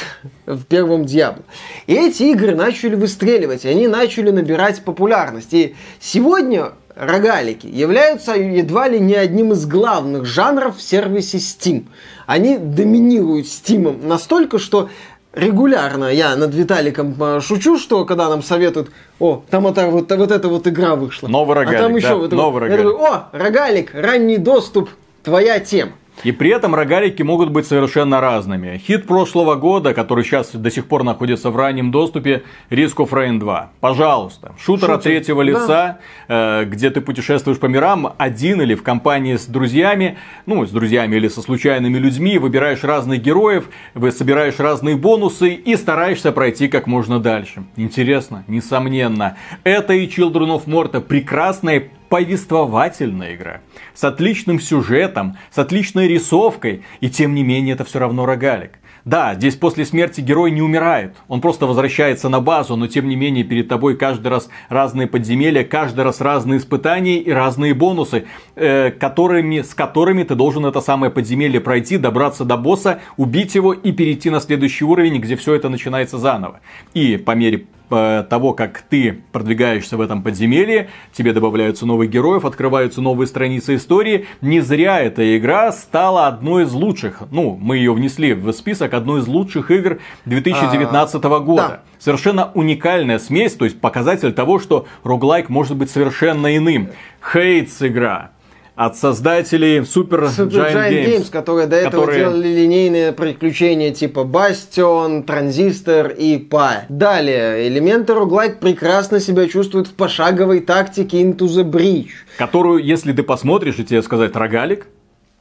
в 0.46 0.64
первом 0.64 1.04
Диабло. 1.04 1.44
И 1.86 1.94
эти 1.94 2.24
игры 2.32 2.56
начали 2.56 2.96
выстреливать, 2.96 3.66
и 3.66 3.68
они 3.68 3.90
начали 3.90 4.32
набирать 4.32 4.82
популярность. 4.82 5.54
И 5.54 5.76
сегодня 6.00 6.72
рогалики 7.00 7.68
являются 7.68 8.34
едва 8.34 8.88
ли 8.88 9.00
не 9.00 9.16
одним 9.16 9.54
из 9.54 9.66
главных 9.66 10.26
жанров 10.26 10.78
в 10.78 10.82
сервисе 10.82 11.38
Steam. 11.38 11.86
Они 12.26 12.58
доминируют 12.58 13.46
Steam 13.46 14.06
настолько, 14.06 14.60
что 14.60 14.90
регулярно 15.34 16.06
я 16.06 16.36
над 16.36 16.54
Виталиком 16.54 17.16
э, 17.22 17.42
шучу, 17.42 17.78
что 17.78 18.06
когда 18.06 18.30
нам 18.30 18.42
советуют, 18.42 18.90
о, 19.20 19.44
там 19.50 19.68
это, 19.68 19.88
вот, 19.88 20.12
вот 20.12 20.32
эта 20.32 20.48
вот 20.48 20.68
игра 20.68 20.96
вышла. 20.96 21.28
Новый 21.28 21.56
рогалик, 21.56 21.80
а 21.80 21.84
там 21.84 21.96
еще 21.96 22.08
да, 22.10 22.16
вот, 22.16 22.32
новый 22.32 22.62
рогалик. 22.62 22.86
Я 22.86 22.92
такой, 22.92 23.08
о, 23.08 23.30
рогалик, 23.32 23.94
ранний 23.94 24.38
доступ, 24.38 24.90
твоя 25.24 25.60
тема. 25.60 25.92
И 26.24 26.32
при 26.32 26.50
этом 26.50 26.74
рогалики 26.74 27.22
могут 27.22 27.52
быть 27.52 27.68
совершенно 27.68 28.20
разными. 28.20 28.78
Хит 28.78 29.06
прошлого 29.06 29.56
года, 29.56 29.94
который 29.94 30.24
сейчас 30.24 30.52
до 30.52 30.72
сих 30.72 30.88
пор 30.88 31.04
находится 31.04 31.52
в 31.52 31.56
раннем 31.56 31.92
доступе, 31.92 32.44
Risk 32.70 32.96
of 32.96 33.10
Rain 33.12 33.40
2. 33.40 33.72
Пожалуйста. 33.80 34.54
Шутер, 34.58 34.82
Шутер. 34.82 34.92
от 34.92 35.04
третьего 35.04 35.46
да. 35.46 35.52
лица, 35.52 36.00
э, 36.28 36.66
где 36.66 36.90
ты 36.90 37.02
путешествуешь 37.02 37.60
по 37.60 37.68
мирам 37.68 38.14
один 38.18 38.62
или 38.62 38.74
в 38.76 38.84
компании 38.84 39.36
с 39.36 39.46
друзьями, 39.46 40.18
ну, 40.46 40.66
с 40.66 40.72
друзьями 40.72 41.16
или 41.18 41.28
со 41.28 41.42
случайными 41.42 41.98
людьми, 41.98 42.38
выбираешь 42.40 42.84
разных 42.84 43.22
героев, 43.22 43.70
вы 43.94 44.12
собираешь 44.12 44.60
разные 44.60 44.96
бонусы 44.96 45.54
и 45.54 45.76
стараешься 45.76 46.32
пройти 46.32 46.68
как 46.68 46.88
можно 46.88 47.20
дальше. 47.20 47.64
Интересно, 47.76 48.44
несомненно. 48.48 49.38
Это 49.64 49.94
и 49.94 50.08
Children 50.08 50.60
of 50.60 50.66
Morta 50.66 51.00
прекрасная 51.00 51.90
повествовательная 52.10 53.36
игра. 53.36 53.62
С 53.94 54.04
отличным 54.04 54.60
сюжетом, 54.60 55.38
с 55.52 55.58
отличной 55.58 56.08
рисовкой, 56.08 56.84
и 57.00 57.10
тем 57.10 57.36
не 57.36 57.44
менее 57.44 57.74
это 57.74 57.84
все 57.84 58.00
равно 58.00 58.26
рогалик. 58.26 58.80
Да, 59.08 59.36
здесь 59.36 59.56
после 59.56 59.86
смерти 59.86 60.20
герой 60.20 60.52
не 60.52 60.62
умирает, 60.62 61.16
он 61.30 61.40
просто 61.40 61.66
возвращается 61.66 62.28
на 62.28 62.42
базу, 62.42 62.76
но 62.76 62.88
тем 62.88 63.08
не 63.08 63.16
менее 63.16 63.46
перед 63.46 63.70
тобой 63.70 63.96
каждый 63.96 64.28
раз 64.28 64.50
разные 64.68 65.08
подземелья, 65.08 65.64
каждый 65.64 66.04
раз 66.04 66.20
разные 66.20 66.60
испытания 66.60 67.20
и 67.20 67.32
разные 67.32 67.74
бонусы, 67.74 68.26
э, 68.56 68.92
которыми, 68.92 69.62
с 69.62 69.74
которыми 69.74 70.24
ты 70.24 70.36
должен 70.36 70.66
это 70.66 70.82
самое 70.82 71.10
подземелье 71.10 71.62
пройти, 71.62 71.98
добраться 71.98 72.44
до 72.44 72.58
босса, 72.58 73.00
убить 73.16 73.56
его 73.56 73.72
и 73.72 73.94
перейти 73.94 74.30
на 74.30 74.42
следующий 74.42 74.84
уровень, 74.84 75.22
где 75.22 75.38
все 75.38 75.54
это 75.54 75.70
начинается 75.70 76.18
заново. 76.18 76.60
И 76.94 77.16
по 77.16 77.32
мере 77.32 77.66
того, 77.90 78.54
как 78.54 78.82
ты 78.82 79.24
продвигаешься 79.32 79.98
в 79.98 80.02
этом 80.02 80.24
подземелье, 80.24 80.90
тебе 81.14 81.34
добавляются 81.34 81.86
новые 81.86 82.10
героев, 82.10 82.46
открываются 82.46 83.02
новые 83.02 83.28
страницы 83.28 83.76
истории. 83.76 84.28
Не 84.42 84.62
зря 84.62 85.00
эта 85.00 85.38
игра 85.38 85.72
стала 85.72 86.28
одной 86.28 86.64
из 86.64 86.74
лучших, 86.74 87.24
ну, 87.32 87.58
мы 87.60 87.78
ее 87.78 87.94
внесли 87.94 88.34
в 88.34 88.52
список 88.52 88.94
одной 88.94 89.22
из 89.22 89.28
лучших 89.28 89.72
игр 89.72 90.00
2019 90.26 91.16
а, 91.24 91.40
года. 91.40 91.68
Да. 91.68 91.80
Совершенно 92.00 92.52
уникальная 92.54 93.20
смесь, 93.20 93.54
то 93.54 93.66
есть 93.66 93.80
показатель 93.80 94.34
того, 94.34 94.60
что 94.60 94.86
роглайк 95.04 95.50
может 95.50 95.76
быть 95.76 95.90
совершенно 95.90 96.56
иным. 96.56 96.90
Хейтс 97.22 97.82
игра, 97.82 98.32
от 98.78 98.96
создателей 98.96 99.80
Super, 99.80 100.30
Super 100.30 100.50
Giant, 100.50 100.74
Giant 100.74 100.92
Games, 100.92 101.06
Games, 101.08 101.32
которые 101.32 101.66
до 101.66 101.76
этого 101.78 102.02
которые... 102.02 102.20
делали 102.20 102.48
линейные 102.48 103.12
приключения 103.12 103.92
типа 103.92 104.20
Bastion, 104.20 105.26
Transistor 105.26 106.16
и 106.16 106.38
Pi. 106.38 106.84
Далее, 106.88 107.68
элементы 107.68 108.14
роглайк 108.14 108.60
прекрасно 108.60 109.20
себя 109.20 109.48
чувствуют 109.48 109.88
в 109.88 109.94
пошаговой 109.94 110.60
тактике 110.60 111.24
Into 111.24 111.48
the 111.48 111.64
Breach. 111.64 112.12
Которую, 112.38 112.84
если 112.84 113.14
ты 113.14 113.24
посмотришь, 113.24 113.80
и 113.80 113.84
тебе 113.84 114.04
сказать 114.04 114.36
рогалик, 114.36 114.86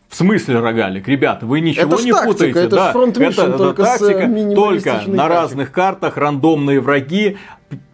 в 0.08 0.16
смысле 0.16 0.60
рогалик? 0.60 1.06
Ребята, 1.06 1.44
вы 1.44 1.60
ничего 1.60 1.94
это 1.94 2.04
не 2.04 2.12
тактика, 2.12 2.32
путаете. 2.32 2.60
Это 2.60 2.76
да, 2.76 2.90
это, 2.90 3.42
это 3.42 3.72
тактика, 3.74 4.54
только 4.54 5.02
на 5.08 5.28
разных 5.28 5.72
картах, 5.72 6.16
рандомные 6.16 6.80
враги, 6.80 7.36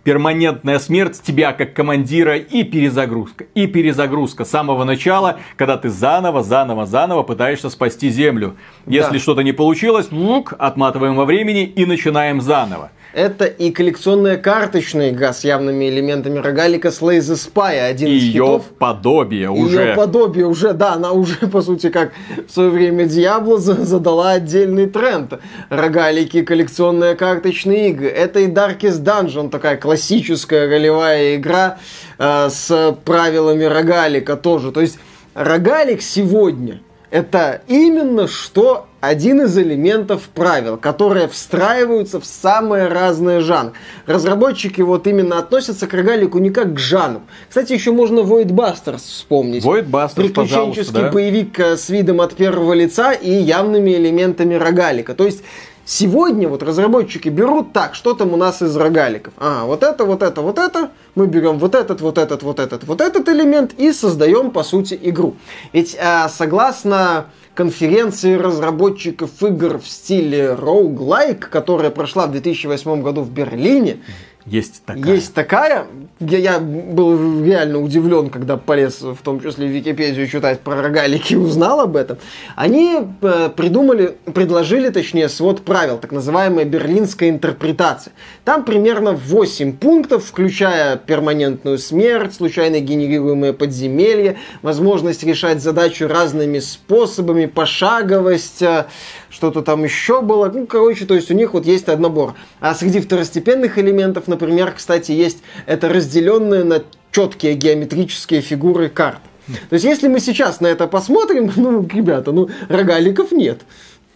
перманентная 0.04 0.78
смерть 0.78 1.20
тебя 1.22 1.52
как 1.52 1.74
командира 1.74 2.36
и 2.36 2.64
перезагрузка. 2.64 3.44
И 3.54 3.66
перезагрузка 3.66 4.44
с 4.44 4.50
самого 4.50 4.84
начала, 4.84 5.38
когда 5.56 5.76
ты 5.76 5.88
заново, 5.88 6.42
заново, 6.42 6.86
заново 6.86 7.22
пытаешься 7.22 7.70
спасти 7.70 8.10
землю. 8.10 8.56
Если 8.86 9.14
да. 9.14 9.18
что-то 9.18 9.42
не 9.42 9.52
получилось, 9.52 10.08
лук, 10.10 10.54
отматываем 10.58 11.14
во 11.14 11.24
времени 11.24 11.64
и 11.64 11.84
начинаем 11.86 12.40
заново. 12.40 12.90
Это 13.12 13.44
и 13.44 13.70
коллекционная 13.70 14.38
карточная 14.38 15.10
игра 15.10 15.32
с 15.32 15.44
явными 15.44 15.88
элементами 15.88 16.38
рогалика 16.38 16.88
Slay 16.88 17.18
the 17.18 17.34
Spy, 17.34 17.78
один 17.78 18.08
и 18.08 18.16
из 18.16 18.22
ее 18.22 18.32
хитов. 18.32 18.64
подобие 18.78 19.50
уже. 19.50 19.82
Ее 19.82 19.94
подобие 19.94 20.46
уже, 20.46 20.72
да, 20.72 20.94
она 20.94 21.12
уже, 21.12 21.36
по 21.52 21.60
сути, 21.60 21.90
как 21.90 22.12
в 22.48 22.50
свое 22.50 22.70
время 22.70 23.04
Диабло 23.04 23.58
задала 23.58 24.32
отдельный 24.32 24.86
тренд. 24.86 25.34
Рогалики, 25.68 26.42
коллекционные 26.42 27.14
карточные 27.14 27.90
игры. 27.90 28.08
Это 28.08 28.40
и 28.40 28.48
Darkest 28.48 29.02
Dungeon, 29.02 29.50
такая 29.50 29.76
классическая 29.76 30.66
ролевая 30.66 31.36
игра 31.36 31.78
э, 32.18 32.48
с 32.50 32.96
правилами 33.04 33.64
рогалика 33.64 34.36
тоже. 34.36 34.72
То 34.72 34.80
есть 34.80 34.98
рогалик 35.34 36.00
сегодня 36.00 36.80
это 37.10 37.60
именно 37.68 38.26
что 38.26 38.86
один 39.02 39.42
из 39.42 39.58
элементов 39.58 40.28
правил, 40.32 40.76
которые 40.76 41.26
встраиваются 41.26 42.20
в 42.20 42.24
самые 42.24 42.86
разные 42.86 43.40
жанры. 43.40 43.72
Разработчики 44.06 44.80
вот 44.80 45.08
именно 45.08 45.40
относятся 45.40 45.88
к 45.88 45.92
рогалику 45.92 46.38
не 46.38 46.50
как 46.50 46.74
к 46.74 46.78
жанру. 46.78 47.22
Кстати, 47.48 47.72
еще 47.72 47.90
можно 47.90 48.20
Void 48.20 48.50
Busters 48.50 48.98
вспомнить. 48.98 49.64
Void 49.64 49.90
Busters, 49.90 50.14
Приключенческий 50.14 51.00
да? 51.00 51.10
боевик 51.10 51.58
э, 51.58 51.76
с 51.76 51.88
видом 51.88 52.20
от 52.20 52.36
первого 52.36 52.74
лица 52.74 53.10
и 53.10 53.28
явными 53.28 53.90
элементами 53.90 54.54
рогалика. 54.54 55.16
То 55.16 55.24
есть 55.24 55.42
Сегодня 55.84 56.48
вот 56.48 56.62
разработчики 56.62 57.28
берут 57.28 57.72
так, 57.72 57.94
что 57.94 58.14
там 58.14 58.32
у 58.32 58.36
нас 58.36 58.62
из 58.62 58.76
рогаликов. 58.76 59.34
А, 59.36 59.64
вот 59.64 59.82
это, 59.82 60.04
вот 60.04 60.22
это, 60.22 60.40
вот 60.40 60.58
это. 60.58 60.90
Мы 61.16 61.26
берем 61.26 61.58
вот 61.58 61.74
этот, 61.74 62.00
вот 62.00 62.18
этот, 62.18 62.42
вот 62.42 62.60
этот, 62.60 62.84
вот 62.84 63.00
этот 63.00 63.28
элемент 63.28 63.72
и 63.74 63.92
создаем, 63.92 64.52
по 64.52 64.62
сути, 64.62 64.98
игру. 65.02 65.34
Ведь 65.72 65.96
а, 66.00 66.28
согласно 66.28 67.26
конференции 67.54 68.34
разработчиков 68.34 69.30
игр 69.42 69.78
в 69.78 69.86
стиле 69.86 70.56
roguelike, 70.58 71.40
которая 71.40 71.90
прошла 71.90 72.26
в 72.26 72.32
2008 72.32 73.02
году 73.02 73.22
в 73.22 73.30
Берлине, 73.30 73.98
есть 74.44 74.84
такая. 74.84 75.14
Есть 75.14 75.34
такая. 75.34 75.86
Я, 76.18 76.38
я 76.38 76.58
был 76.58 77.44
реально 77.44 77.80
удивлен, 77.80 78.28
когда 78.28 78.56
полез, 78.56 79.00
в 79.00 79.18
том 79.22 79.40
числе 79.40 79.66
в 79.66 79.70
Википедию, 79.70 80.26
читать 80.26 80.60
про 80.60 80.82
рогалики 80.82 81.34
и 81.34 81.36
узнал 81.36 81.80
об 81.80 81.96
этом. 81.96 82.18
Они 82.56 82.98
э, 83.20 83.50
придумали, 83.54 84.16
предложили, 84.34 84.90
точнее, 84.90 85.28
свод 85.28 85.62
правил, 85.62 85.98
так 85.98 86.10
называемая 86.10 86.64
берлинская 86.64 87.28
интерпретация. 87.28 88.12
Там 88.44 88.64
примерно 88.64 89.12
8 89.12 89.76
пунктов, 89.76 90.24
включая 90.24 90.96
перманентную 90.96 91.78
смерть, 91.78 92.34
случайно 92.34 92.80
генерируемые 92.80 93.52
подземелья, 93.52 94.36
возможность 94.62 95.22
решать 95.22 95.62
задачу 95.62 96.08
разными 96.08 96.58
способами, 96.58 97.46
пошаговость, 97.46 98.62
э, 98.62 98.86
что-то 99.32 99.62
там 99.62 99.82
еще 99.82 100.20
было. 100.20 100.50
Ну, 100.52 100.66
короче, 100.66 101.06
то 101.06 101.14
есть 101.14 101.30
у 101.30 101.34
них 101.34 101.54
вот 101.54 101.66
есть 101.66 101.86
набор. 101.86 102.34
А 102.60 102.74
среди 102.74 103.00
второстепенных 103.00 103.78
элементов, 103.78 104.28
например, 104.28 104.72
кстати, 104.76 105.12
есть 105.12 105.38
это 105.66 105.88
разделенное 105.88 106.64
на 106.64 106.82
четкие 107.10 107.54
геометрические 107.54 108.42
фигуры 108.42 108.88
карт. 108.88 109.20
То 109.46 109.74
есть, 109.74 109.84
если 109.84 110.08
мы 110.08 110.20
сейчас 110.20 110.60
на 110.60 110.68
это 110.68 110.86
посмотрим, 110.86 111.50
ну, 111.56 111.86
ребята, 111.92 112.32
ну, 112.32 112.48
рогаликов 112.68 113.32
нет. 113.32 113.62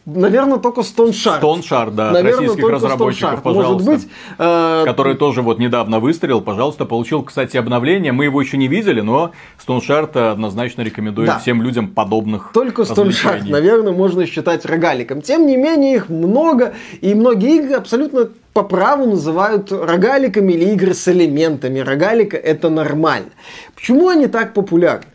Наверное, 0.06 0.58
только 0.58 0.82
Stone 0.82 1.10
Shard. 1.10 1.40
Stone 1.40 1.62
Shard, 1.62 1.90
да, 1.90 2.12
Наверное, 2.12 2.46
российских 2.46 2.68
разработчиков, 2.68 3.42
пожалуйста. 3.42 3.90
Может 3.90 4.06
быть. 4.06 4.12
Э... 4.38 4.84
Который 4.84 5.16
тоже 5.16 5.42
вот 5.42 5.58
недавно 5.58 5.98
выстрелил, 5.98 6.40
пожалуйста, 6.40 6.84
получил, 6.84 7.24
кстати, 7.24 7.56
обновление. 7.56 8.12
Мы 8.12 8.24
его 8.24 8.40
еще 8.40 8.56
не 8.56 8.68
видели, 8.68 9.00
но 9.00 9.32
Stone 9.66 9.80
Shard 9.80 10.16
однозначно 10.16 10.82
рекомендует 10.82 11.26
да. 11.26 11.38
всем 11.40 11.60
людям 11.60 11.88
подобных 11.88 12.52
Только 12.54 12.82
Stone 12.82 13.08
Shard, 13.08 13.50
наверное, 13.50 13.92
можно 13.92 14.26
считать 14.26 14.64
рогаликом. 14.64 15.22
Тем 15.22 15.44
не 15.44 15.56
менее, 15.56 15.96
их 15.96 16.08
много, 16.08 16.74
и 17.00 17.12
многие 17.12 17.56
игры 17.56 17.74
абсолютно 17.74 18.28
по 18.52 18.62
праву 18.62 19.06
называют 19.06 19.72
рогаликами 19.72 20.52
или 20.52 20.72
игры 20.72 20.94
с 20.94 21.08
элементами. 21.08 21.80
Рогалика 21.80 22.36
это 22.36 22.70
нормально. 22.70 23.30
Почему 23.74 24.08
они 24.08 24.28
так 24.28 24.54
популярны? 24.54 25.06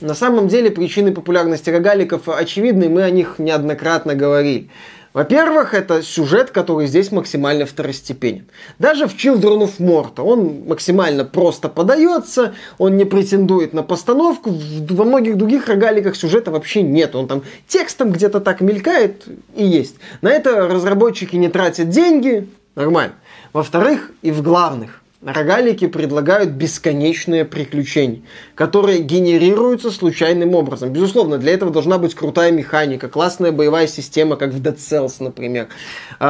На 0.00 0.14
самом 0.14 0.48
деле 0.48 0.70
причины 0.70 1.12
популярности 1.12 1.68
рогаликов 1.68 2.28
очевидны, 2.28 2.88
мы 2.88 3.02
о 3.02 3.10
них 3.10 3.34
неоднократно 3.38 4.14
говорили. 4.14 4.70
Во-первых, 5.12 5.74
это 5.74 6.02
сюжет, 6.02 6.52
который 6.52 6.86
здесь 6.86 7.10
максимально 7.10 7.66
второстепенен. 7.66 8.46
Даже 8.78 9.08
в 9.08 9.16
Children 9.16 9.64
of 9.64 9.78
Morta 9.78 10.22
он 10.22 10.64
максимально 10.68 11.24
просто 11.24 11.68
подается, 11.68 12.54
он 12.78 12.96
не 12.96 13.04
претендует 13.04 13.74
на 13.74 13.82
постановку. 13.82 14.54
Во 14.88 15.04
многих 15.04 15.36
других 15.36 15.66
рогаликах 15.66 16.14
сюжета 16.14 16.52
вообще 16.52 16.82
нет. 16.82 17.16
Он 17.16 17.26
там 17.26 17.42
текстом 17.66 18.12
где-то 18.12 18.40
так 18.40 18.60
мелькает 18.60 19.24
и 19.56 19.64
есть. 19.66 19.96
На 20.22 20.30
это 20.30 20.68
разработчики 20.68 21.34
не 21.34 21.48
тратят 21.48 21.88
деньги, 21.88 22.48
нормально. 22.76 23.14
Во-вторых, 23.52 24.12
и 24.22 24.30
в 24.30 24.42
главных 24.42 24.99
рогалики 25.22 25.86
предлагают 25.86 26.50
бесконечные 26.50 27.44
приключения, 27.44 28.22
которые 28.54 29.02
генерируются 29.02 29.90
случайным 29.90 30.54
образом. 30.54 30.92
Безусловно, 30.92 31.38
для 31.38 31.52
этого 31.52 31.70
должна 31.70 31.98
быть 31.98 32.14
крутая 32.14 32.52
механика, 32.52 33.08
классная 33.08 33.52
боевая 33.52 33.86
система, 33.86 34.36
как 34.36 34.52
в 34.52 34.62
Dead 34.62 34.76
Cells, 34.76 35.16
например, 35.20 35.68
э, 36.18 36.24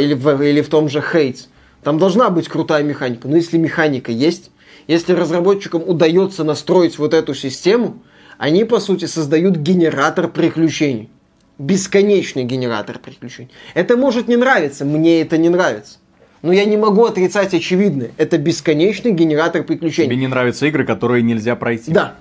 или, 0.00 0.14
в, 0.14 0.42
или 0.42 0.60
в 0.60 0.68
том 0.68 0.88
же 0.88 1.00
Hades. 1.00 1.46
Там 1.82 1.98
должна 1.98 2.30
быть 2.30 2.48
крутая 2.48 2.82
механика. 2.82 3.28
Но 3.28 3.36
если 3.36 3.58
механика 3.58 4.10
есть, 4.10 4.50
если 4.86 5.12
разработчикам 5.12 5.82
удается 5.86 6.44
настроить 6.44 6.98
вот 6.98 7.14
эту 7.14 7.34
систему, 7.34 8.02
они, 8.38 8.64
по 8.64 8.80
сути, 8.80 9.06
создают 9.06 9.56
генератор 9.56 10.28
приключений. 10.28 11.10
Бесконечный 11.58 12.44
генератор 12.44 12.98
приключений. 12.98 13.50
Это 13.74 13.96
может 13.96 14.28
не 14.28 14.36
нравиться, 14.36 14.84
мне 14.84 15.22
это 15.22 15.38
не 15.38 15.48
нравится. 15.48 15.98
Но 16.46 16.52
я 16.52 16.64
не 16.64 16.76
могу 16.76 17.04
отрицать 17.04 17.54
очевидное. 17.54 18.12
Это 18.18 18.38
бесконечный 18.38 19.10
генератор 19.10 19.64
приключений. 19.64 20.10
Тебе 20.10 20.16
не 20.16 20.28
нравятся 20.28 20.66
игры, 20.66 20.84
которые 20.84 21.24
нельзя 21.24 21.56
пройти. 21.56 21.90
Да. 21.90 22.14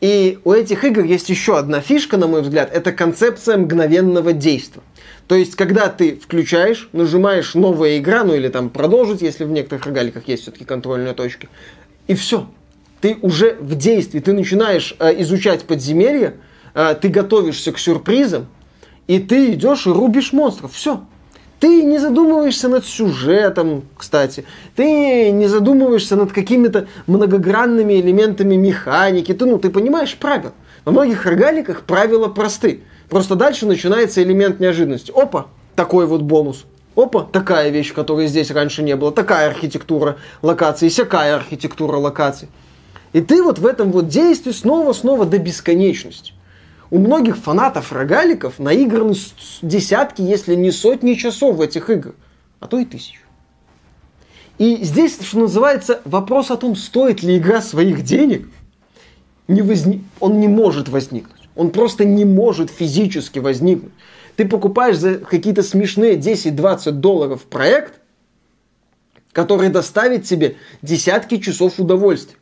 И 0.00 0.38
у 0.44 0.52
этих 0.52 0.84
игр 0.84 1.02
есть 1.02 1.28
еще 1.28 1.58
одна 1.58 1.80
фишка, 1.80 2.18
на 2.18 2.28
мой 2.28 2.42
взгляд, 2.42 2.70
это 2.72 2.92
концепция 2.92 3.56
мгновенного 3.56 4.32
действия. 4.32 4.82
То 5.26 5.34
есть, 5.34 5.56
когда 5.56 5.88
ты 5.88 6.14
включаешь, 6.14 6.88
нажимаешь 6.92 7.56
новая 7.56 7.98
игра, 7.98 8.22
ну 8.22 8.32
или 8.32 8.46
там 8.46 8.70
продолжить, 8.70 9.22
если 9.22 9.42
в 9.42 9.50
некоторых 9.50 9.86
рогаликах 9.86 10.28
есть 10.28 10.42
все-таки 10.42 10.64
контрольные 10.64 11.14
точки, 11.14 11.48
и 12.06 12.14
все. 12.14 12.48
Ты 13.00 13.18
уже 13.22 13.56
в 13.58 13.74
действии, 13.74 14.20
ты 14.20 14.34
начинаешь 14.34 14.94
э, 15.00 15.20
изучать 15.22 15.64
подземелье, 15.64 16.34
э, 16.74 16.94
ты 16.94 17.08
готовишься 17.08 17.72
к 17.72 17.78
сюрпризам, 17.80 18.46
и 19.08 19.18
ты 19.18 19.54
идешь 19.54 19.88
и 19.88 19.90
рубишь 19.90 20.32
монстров. 20.32 20.74
Все. 20.74 21.02
Ты 21.60 21.82
не 21.82 21.98
задумываешься 21.98 22.68
над 22.68 22.86
сюжетом, 22.86 23.82
кстати. 23.96 24.44
Ты 24.76 25.30
не 25.32 25.48
задумываешься 25.48 26.14
над 26.14 26.32
какими-то 26.32 26.86
многогранными 27.06 28.00
элементами 28.00 28.54
механики. 28.54 29.34
Ты, 29.34 29.44
ну, 29.44 29.58
ты 29.58 29.70
понимаешь 29.70 30.16
правила. 30.16 30.52
Во 30.84 30.92
многих 30.92 31.26
рогаликах 31.26 31.82
правила 31.82 32.28
просты. 32.28 32.82
Просто 33.08 33.34
дальше 33.34 33.66
начинается 33.66 34.22
элемент 34.22 34.60
неожиданности. 34.60 35.12
Опа, 35.14 35.46
такой 35.74 36.06
вот 36.06 36.22
бонус. 36.22 36.64
Опа, 36.94 37.22
такая 37.24 37.70
вещь, 37.70 37.92
которой 37.92 38.28
здесь 38.28 38.52
раньше 38.52 38.84
не 38.84 38.94
было. 38.94 39.10
Такая 39.10 39.48
архитектура 39.48 40.16
локации, 40.42 40.88
всякая 40.88 41.34
архитектура 41.34 41.96
локаций. 41.96 42.48
И 43.12 43.20
ты 43.20 43.42
вот 43.42 43.58
в 43.58 43.66
этом 43.66 43.90
вот 43.90 44.06
действии 44.06 44.52
снова-снова 44.52 45.26
до 45.26 45.38
бесконечности 45.38 46.34
у 46.90 46.98
многих 46.98 47.36
фанатов 47.36 47.92
рогаликов 47.92 48.58
наиграны 48.58 49.14
десятки, 49.62 50.22
если 50.22 50.54
не 50.54 50.70
сотни 50.70 51.14
часов 51.14 51.56
в 51.56 51.60
этих 51.60 51.90
играх, 51.90 52.14
а 52.60 52.66
то 52.66 52.78
и 52.78 52.84
тысячу. 52.84 53.22
И 54.58 54.82
здесь, 54.82 55.20
что 55.20 55.40
называется, 55.40 56.00
вопрос 56.04 56.50
о 56.50 56.56
том, 56.56 56.74
стоит 56.74 57.22
ли 57.22 57.38
игра 57.38 57.62
своих 57.62 58.02
денег, 58.02 58.48
не 59.46 59.62
возник... 59.62 60.02
он 60.18 60.40
не 60.40 60.48
может 60.48 60.88
возникнуть. 60.88 61.48
Он 61.54 61.70
просто 61.70 62.04
не 62.04 62.24
может 62.24 62.70
физически 62.70 63.38
возникнуть. 63.38 63.92
Ты 64.36 64.46
покупаешь 64.46 64.96
за 64.96 65.16
какие-то 65.16 65.62
смешные 65.62 66.16
10-20 66.16 66.92
долларов 66.92 67.44
проект, 67.44 67.94
который 69.32 69.68
доставит 69.68 70.24
тебе 70.24 70.56
десятки 70.82 71.38
часов 71.38 71.78
удовольствия. 71.78 72.36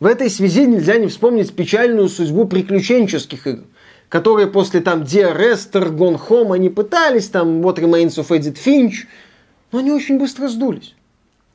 В 0.00 0.06
этой 0.06 0.30
связи 0.30 0.66
нельзя 0.66 0.96
не 0.96 1.08
вспомнить 1.08 1.54
печальную 1.54 2.08
судьбу 2.08 2.46
приключенческих 2.46 3.46
игр 3.46 3.64
которые 4.12 4.46
после 4.46 4.80
там 4.80 5.04
DRS, 5.04 5.72
Gone 5.72 6.20
Home, 6.28 6.54
они 6.54 6.68
пытались, 6.68 7.28
там 7.28 7.62
What 7.62 7.76
Remains 7.76 8.18
of 8.18 8.28
Edith 8.28 8.58
Finch, 8.62 9.06
но 9.72 9.78
они 9.78 9.90
очень 9.90 10.18
быстро 10.18 10.48
сдулись. 10.48 10.94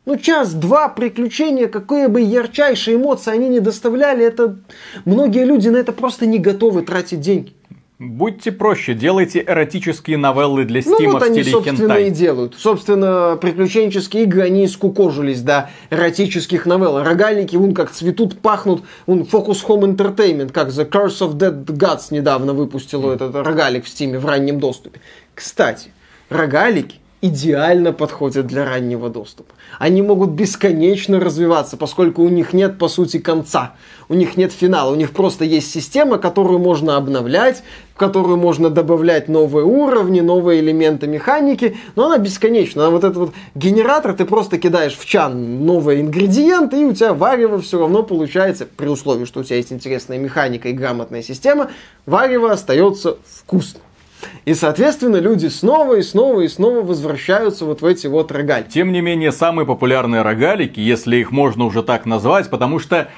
Ну, 0.05 0.17
час-два 0.17 0.89
приключения, 0.89 1.67
какие 1.67 2.07
бы 2.07 2.19
ярчайшие 2.19 2.97
эмоции 2.97 3.31
они 3.31 3.47
не 3.47 3.59
доставляли, 3.59 4.25
это 4.25 4.57
многие 5.05 5.45
люди 5.45 5.69
на 5.69 5.77
это 5.77 5.91
просто 5.91 6.25
не 6.25 6.39
готовы 6.39 6.81
тратить 6.81 7.21
деньги. 7.21 7.53
Будьте 7.99 8.51
проще, 8.51 8.93
делайте 8.93 9.43
эротические 9.43 10.17
новеллы 10.17 10.65
для 10.65 10.81
Стима 10.81 10.99
ну, 10.99 11.11
вот 11.13 11.23
они, 11.23 11.43
собственно, 11.43 11.77
хентай. 11.77 12.07
и 12.07 12.09
делают. 12.11 12.53
Собственно, 12.55 13.39
приключенческие 13.41 14.23
игры, 14.23 14.43
они 14.43 14.67
скукожились 14.67 15.41
до 15.41 15.71
эротических 15.89 16.67
новелл. 16.67 17.01
Рогалики, 17.01 17.55
вон 17.55 17.73
как 17.73 17.89
цветут, 17.89 18.37
пахнут. 18.37 18.83
Вон 19.07 19.21
Focus 19.21 19.65
Home 19.67 19.95
Entertainment, 19.95 20.51
как 20.51 20.67
The 20.67 20.87
Curse 20.87 21.21
of 21.21 21.37
Dead 21.37 21.65
Gods 21.65 22.07
недавно 22.11 22.53
выпустил 22.53 23.01
mm. 23.09 23.15
этот 23.15 23.35
рогалик 23.35 23.85
в 23.85 23.89
Стиме 23.89 24.19
в 24.19 24.27
раннем 24.27 24.59
доступе. 24.59 25.01
Кстати, 25.33 25.89
рогалики 26.29 26.99
идеально 27.21 27.93
подходят 27.93 28.45
для 28.45 28.63
раннего 28.63 29.09
доступа. 29.09 29.53
Они 29.79 30.01
могут 30.01 30.31
бесконечно 30.31 31.19
развиваться, 31.19 31.75
поскольку 31.75 32.21
у 32.21 32.29
них 32.29 32.53
нет, 32.53 32.77
по 32.77 32.87
сути, 32.87 33.17
конца. 33.17 33.73
У 34.07 34.13
них 34.13 34.37
нет 34.37 34.51
финала. 34.51 34.91
У 34.91 34.95
них 34.95 35.11
просто 35.11 35.43
есть 35.43 35.71
система, 35.71 36.19
которую 36.19 36.59
можно 36.59 36.95
обновлять, 36.95 37.63
в 37.95 37.97
которую 37.97 38.37
можно 38.37 38.69
добавлять 38.69 39.29
новые 39.29 39.65
уровни, 39.65 40.21
новые 40.21 40.61
элементы 40.61 41.07
механики, 41.07 41.75
но 41.95 42.05
она 42.05 42.19
бесконечна. 42.19 42.85
А 42.85 42.89
вот 42.91 43.03
этот 43.03 43.17
вот 43.17 43.33
генератор 43.55 44.13
ты 44.13 44.25
просто 44.25 44.59
кидаешь 44.59 44.95
в 44.95 45.05
чан 45.05 45.65
новые 45.65 46.01
ингредиенты, 46.01 46.81
и 46.81 46.85
у 46.85 46.93
тебя 46.93 47.13
варево 47.15 47.59
все 47.59 47.79
равно 47.79 48.03
получается, 48.03 48.67
при 48.67 48.87
условии, 48.87 49.25
что 49.25 49.39
у 49.39 49.43
тебя 49.43 49.55
есть 49.55 49.73
интересная 49.73 50.19
механика 50.19 50.69
и 50.69 50.73
грамотная 50.73 51.23
система, 51.23 51.71
варево 52.05 52.51
остается 52.51 53.17
вкусно. 53.25 53.79
И, 54.45 54.53
соответственно, 54.53 55.17
люди 55.17 55.47
снова 55.47 55.95
и 55.95 56.01
снова 56.01 56.41
и 56.41 56.47
снова 56.47 56.81
возвращаются 56.81 57.65
вот 57.65 57.81
в 57.81 57.85
эти 57.85 58.07
вот 58.07 58.31
рогалики. 58.31 58.69
Тем 58.69 58.91
не 58.91 59.01
менее, 59.01 59.31
самые 59.31 59.65
популярные 59.65 60.21
рогалики, 60.21 60.79
если 60.79 61.17
их 61.17 61.31
можно 61.31 61.65
уже 61.65 61.83
так 61.83 62.05
назвать, 62.05 62.49
потому 62.49 62.79
что 62.79 63.09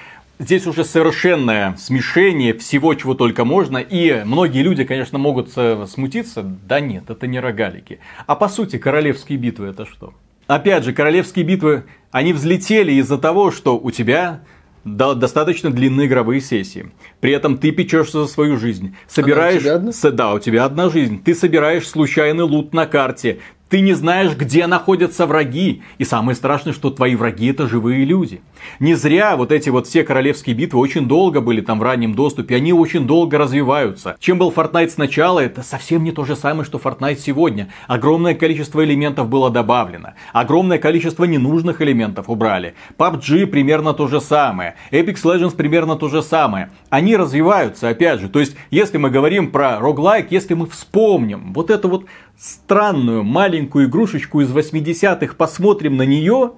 Здесь 0.41 0.65
уже 0.67 0.85
совершенное 0.85 1.75
смешение 1.77 2.53
всего, 2.53 2.93
чего 2.93 3.13
только 3.13 3.43
можно. 3.43 3.77
И 3.77 4.23
многие 4.23 4.61
люди, 4.61 4.85
конечно, 4.85 5.17
могут 5.17 5.49
э, 5.57 5.85
смутиться. 5.85 6.43
Да 6.43 6.79
нет, 6.79 7.09
это 7.09 7.27
не 7.27 7.41
рогалики. 7.41 7.99
А 8.25 8.37
по 8.37 8.47
сути, 8.47 8.77
королевские 8.77 9.37
битвы 9.37 9.67
это 9.67 9.85
что? 9.85 10.13
Опять 10.47 10.85
же, 10.85 10.93
королевские 10.93 11.43
битвы, 11.43 11.83
они 12.11 12.31
взлетели 12.31 12.93
из-за 12.93 13.17
того, 13.17 13.51
что 13.51 13.77
у 13.77 13.91
тебя 13.91 14.39
достаточно 14.83 15.69
длинные 15.69 16.07
игровые 16.07 16.41
сессии. 16.41 16.91
При 17.19 17.31
этом 17.31 17.57
ты 17.57 17.71
печешься 17.71 18.23
за 18.23 18.27
свою 18.27 18.57
жизнь. 18.57 18.95
Собираешь... 19.07 19.55
А 19.55 19.57
у 19.57 19.61
тебя 19.61 19.75
одна? 19.75 19.91
Да, 20.11 20.33
у 20.33 20.39
тебя 20.39 20.65
одна 20.65 20.89
жизнь. 20.89 21.21
Ты 21.23 21.35
собираешь 21.35 21.87
случайный 21.87 22.43
лут 22.43 22.73
на 22.73 22.85
карте. 22.85 23.39
Ты 23.69 23.81
не 23.81 23.93
знаешь, 23.93 24.35
где 24.35 24.65
находятся 24.65 25.27
враги. 25.27 25.83
И 25.99 26.03
самое 26.03 26.35
страшное, 26.35 26.73
что 26.73 26.89
твои 26.89 27.15
враги 27.15 27.47
это 27.47 27.67
живые 27.67 28.03
люди. 28.03 28.41
Не 28.79 28.95
зря 28.95 29.35
вот 29.35 29.51
эти 29.51 29.69
вот 29.69 29.87
все 29.87 30.03
королевские 30.03 30.55
битвы 30.55 30.79
очень 30.79 31.07
долго 31.07 31.41
были 31.41 31.61
там 31.61 31.79
в 31.79 31.83
раннем 31.83 32.13
доступе. 32.13 32.55
Они 32.55 32.73
очень 32.73 33.07
долго 33.07 33.37
развиваются. 33.37 34.15
Чем 34.19 34.37
был 34.37 34.51
Fortnite 34.51 34.89
сначала, 34.89 35.39
это 35.39 35.63
совсем 35.63 36.03
не 36.03 36.11
то 36.11 36.25
же 36.25 36.35
самое, 36.35 36.65
что 36.65 36.77
Fortnite 36.77 37.17
сегодня. 37.17 37.69
Огромное 37.87 38.33
количество 38.33 38.83
элементов 38.83 39.29
было 39.29 39.49
добавлено. 39.49 40.13
Огромное 40.33 40.77
количество 40.77 41.25
ненужных 41.25 41.81
элементов 41.81 42.29
убрали. 42.29 42.75
PUBG 42.97 43.47
примерно 43.47 43.93
то 43.93 44.07
же 44.07 44.21
самое. 44.21 44.75
Apex 44.91 45.23
Legends 45.23 45.55
примерно 45.55 45.95
то 45.95 46.09
же 46.09 46.21
самое. 46.21 46.69
Они 46.89 47.15
развиваются, 47.15 47.89
опять 47.89 48.19
же. 48.19 48.29
То 48.29 48.39
есть, 48.39 48.55
если 48.71 48.97
мы 48.97 49.09
говорим 49.09 49.51
про 49.51 49.79
roguelike, 49.79 50.27
если 50.29 50.53
мы 50.53 50.67
вспомним 50.67 51.53
вот 51.53 51.69
это 51.69 51.87
вот 51.87 52.05
странную 52.37 53.23
маленькую 53.23 53.87
игрушечку 53.87 54.41
из 54.41 54.51
80-х, 54.51 55.35
посмотрим 55.35 55.97
на 55.97 56.03
нее, 56.03 56.53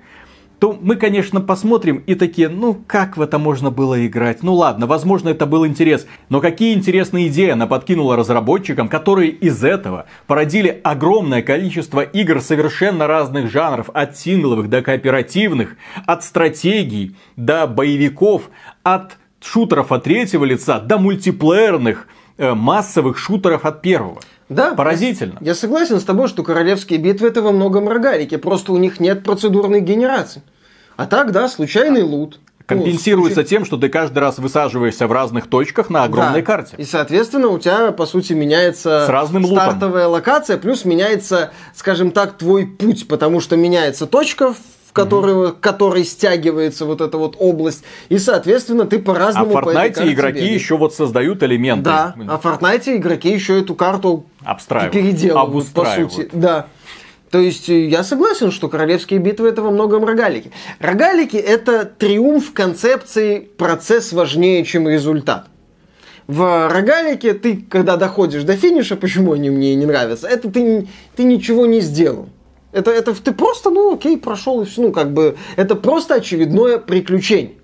то 0.62 0.78
мы, 0.80 0.96
конечно, 0.96 1.42
посмотрим 1.42 2.04
и 2.06 2.14
такие, 2.14 2.48
ну 2.48 2.80
как 2.86 3.18
в 3.18 3.22
это 3.22 3.40
можно 3.40 3.72
было 3.72 4.06
играть? 4.06 4.44
Ну 4.44 4.54
ладно, 4.54 4.86
возможно, 4.86 5.30
это 5.30 5.48
был 5.48 5.66
интерес. 5.66 6.06
Но 6.30 6.40
какие 6.40 6.76
интересные 6.76 7.30
идеи 7.30 7.50
она 7.50 7.66
подкинула 7.66 8.16
разработчикам, 8.16 8.88
которые 8.88 9.32
из 9.32 9.64
этого 9.64 10.06
породили 10.28 10.80
огромное 10.84 11.42
количество 11.42 12.02
игр 12.02 12.42
совершенно 12.42 13.08
разных 13.08 13.50
жанров, 13.50 13.90
от 13.92 14.16
сингловых 14.18 14.70
до 14.70 14.84
кооперативных, 14.84 15.78
от 16.06 16.24
стратегий 16.24 17.16
до 17.36 17.66
боевиков, 17.66 18.52
от 18.84 19.18
шутеров 19.44 19.92
от 19.92 20.04
третьего 20.04 20.46
лица 20.46 20.80
до 20.80 21.00
мультиплеерных 21.00 22.08
э, 22.38 22.54
массовых 22.54 23.18
шутеров 23.18 23.66
от 23.66 23.82
первого. 23.82 24.22
Да, 24.56 24.74
Поразительно. 24.74 25.38
Я, 25.40 25.48
я 25.48 25.56
согласен 25.56 26.00
с 26.00 26.04
тобой, 26.04 26.28
что 26.28 26.44
королевские 26.44 27.00
битвы 27.00 27.28
это 27.30 27.42
во 27.42 27.52
многом 27.52 27.88
рогалики, 27.88 28.36
просто 28.38 28.72
у 28.74 28.78
них 28.78 29.00
нет 29.00 29.24
процедурной 29.24 29.82
генерации. 29.82 30.42
А 30.98 31.06
так, 31.08 31.32
да, 31.32 31.48
случайный 31.48 32.04
лут. 32.04 32.40
Компенсируется 32.66 33.42
Ну, 33.42 33.48
тем, 33.48 33.66
что 33.66 33.78
ты 33.78 33.90
каждый 33.90 34.20
раз 34.20 34.38
высаживаешься 34.38 35.08
в 35.08 35.12
разных 35.12 35.48
точках 35.48 35.90
на 35.90 36.04
огромной 36.04 36.42
Да. 36.42 36.46
карте. 36.46 36.76
И, 36.78 36.84
соответственно, 36.86 37.48
у 37.48 37.60
тебя, 37.60 37.92
по 37.92 38.06
сути, 38.06 38.34
меняется 38.34 39.06
С 39.06 39.10
разным 39.10 39.44
лутом. 39.44 39.58
стартовая 39.58 40.08
локация, 40.08 40.58
плюс 40.58 40.86
меняется, 40.86 41.52
скажем 41.76 42.12
так, 42.12 42.38
твой 42.38 42.66
путь, 42.68 43.08
потому 43.08 43.40
что 43.42 43.58
меняется 43.58 44.06
точка, 44.06 44.54
в 44.92 44.94
которую, 44.94 45.54
к 45.54 45.62
которой 45.62 46.04
стягивается 46.04 46.86
вот 46.86 47.00
эта 47.00 47.18
вот 47.18 47.38
область, 47.40 47.86
и, 48.10 48.18
соответственно, 48.18 48.86
ты 48.86 48.98
А 48.98 49.02
по-разному 49.02 49.46
в 49.46 49.54
по 49.54 49.70
этой 49.70 49.74
Fortnite 49.74 49.94
карте 49.94 50.14
игроки 50.14 50.40
бегаешь. 50.40 50.54
еще 50.54 50.78
вот 50.78 50.94
создают 50.94 51.42
элементы. 51.44 51.86
Да, 51.86 52.14
а 52.28 52.38
в 52.38 52.46
Fortnite 52.46 52.98
игроки 52.98 53.32
еще 53.32 53.62
эту 53.62 53.74
карту 53.74 54.26
Обстраивают. 54.44 54.94
переделывают, 54.94 55.68
по 55.70 55.86
сути. 55.86 56.28
Да. 56.34 56.68
То 57.30 57.40
есть 57.40 57.70
э, 57.70 57.88
я 57.88 58.04
согласен, 58.04 58.52
что 58.52 58.68
королевские 58.68 59.22
битвы 59.22 59.48
это 59.48 59.62
во 59.62 59.72
многом 59.72 60.04
рогалики. 60.04 60.52
Рогалики 60.80 61.38
это 61.38 61.86
триумф 61.86 62.52
концепции 62.52 63.40
процесс 63.40 64.12
важнее, 64.12 64.66
чем 64.66 64.90
результат. 64.90 65.48
В 66.28 66.70
рогалике 66.70 67.34
ты, 67.34 67.66
когда 67.70 67.96
доходишь 67.96 68.44
до 68.44 68.58
финиша, 68.58 68.98
почему 68.98 69.32
они 69.32 69.50
мне 69.50 69.74
не 69.76 69.86
нравятся, 69.86 70.28
это 70.28 70.52
ты, 70.52 70.88
ты 71.16 71.24
ничего 71.24 71.66
не 71.66 71.80
сделал. 71.80 72.28
Это, 72.72 72.92
это 72.92 73.14
ты 73.14 73.34
просто, 73.34 73.70
ну 73.70 73.94
окей, 73.94 74.18
прошел 74.18 74.62
и 74.62 74.66
все, 74.66 74.82
ну 74.82 74.92
как 74.92 75.14
бы, 75.14 75.38
это 75.56 75.76
просто 75.76 76.16
очередное 76.16 76.78
приключение. 76.78 77.56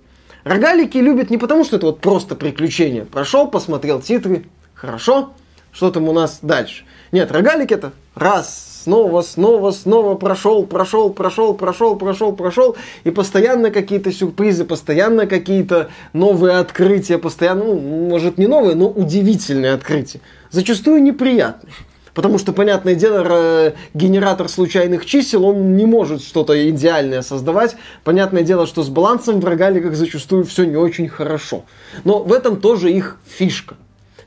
Рогалики 0.44 0.98
любят 0.98 1.30
не 1.30 1.38
потому, 1.38 1.64
что 1.64 1.76
это 1.76 1.88
вот 1.88 2.00
просто 2.00 2.36
приключение. 2.36 3.06
Прошел, 3.06 3.48
посмотрел 3.50 4.02
титры, 4.02 4.46
хорошо, 4.74 5.34
что 5.72 5.92
там 5.92 6.08
у 6.08 6.14
нас 6.14 6.40
дальше. 6.42 6.84
Нет, 7.12 7.32
рогалик 7.32 7.72
это 7.72 7.94
раз, 8.16 8.82
снова, 8.84 9.22
снова, 9.22 9.72
снова 9.72 10.16
прошел, 10.16 10.66
прошел, 10.66 11.14
прошел, 11.14 11.54
прошел, 11.54 11.96
прошел, 11.98 12.34
прошел. 12.34 12.78
И 13.04 13.12
постоянно 13.12 13.72
какие-то 13.72 14.12
сюрпризы, 14.12 14.66
постоянно 14.66 15.26
какие-то 15.28 15.90
новые 16.14 16.58
открытия, 16.58 17.18
постоянно, 17.18 17.66
ну, 17.66 17.80
может 17.80 18.38
не 18.38 18.48
новые, 18.48 18.76
но 18.76 18.90
удивительные 18.90 19.74
открытия. 19.74 20.22
Зачастую 20.52 21.02
неприятные. 21.04 21.74
Потому 22.18 22.40
что, 22.40 22.52
понятное 22.52 22.96
дело, 22.96 23.76
генератор 23.94 24.50
случайных 24.50 25.06
чисел, 25.06 25.46
он 25.46 25.78
не 25.78 25.86
может 25.86 26.24
что-то 26.24 26.68
идеальное 26.72 27.22
создавать. 27.22 27.76
Понятное 28.04 28.42
дело, 28.42 28.66
что 28.66 28.82
с 28.82 28.90
балансом 28.90 29.40
в 29.40 29.46
рогаликах 29.46 29.94
зачастую 29.94 30.44
все 30.44 30.64
не 30.64 30.78
очень 30.78 31.10
хорошо. 31.10 31.66
Но 32.06 32.24
в 32.24 32.34
этом 32.34 32.60
тоже 32.60 32.92
их 32.92 33.18
фишка. 33.28 33.76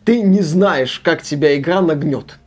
Ты 0.05 0.21
не 0.21 0.41
знаешь, 0.41 1.01
как 1.03 1.23
тебя 1.23 1.57
игра 1.57 1.81
нагнет. 1.81 2.39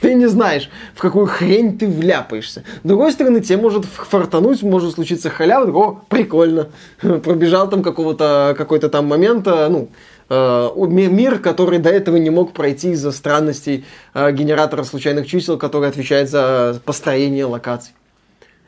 Ты 0.00 0.14
не 0.14 0.26
знаешь, 0.26 0.70
в 0.94 1.00
какую 1.00 1.26
хрень 1.26 1.78
ты 1.78 1.86
вляпаешься. 1.86 2.64
С 2.82 2.88
другой 2.88 3.12
стороны, 3.12 3.40
тебе 3.40 3.58
может 3.58 3.84
фартануть, 3.84 4.62
может 4.62 4.94
случиться 4.94 5.28
халява, 5.28 5.70
о, 5.70 6.00
прикольно. 6.08 6.68
Пробежал 7.00 7.68
там 7.68 7.82
какого-то, 7.82 8.54
какой-то 8.56 8.88
там 8.88 9.06
момента, 9.06 9.68
ну, 9.68 9.80
э, 9.80 9.88
ми- 9.88 9.90
мир, 10.30 11.38
который 11.40 11.78
до 11.78 11.90
этого 11.90 12.16
не 12.16 12.30
мог 12.30 12.52
пройти 12.52 12.92
из-за 12.92 13.10
странностей 13.10 13.84
э, 14.14 14.32
генератора 14.32 14.84
случайных 14.84 15.26
чисел, 15.26 15.58
который 15.58 15.88
отвечает 15.88 16.30
за 16.30 16.80
построение 16.84 17.44
локаций. 17.44 17.94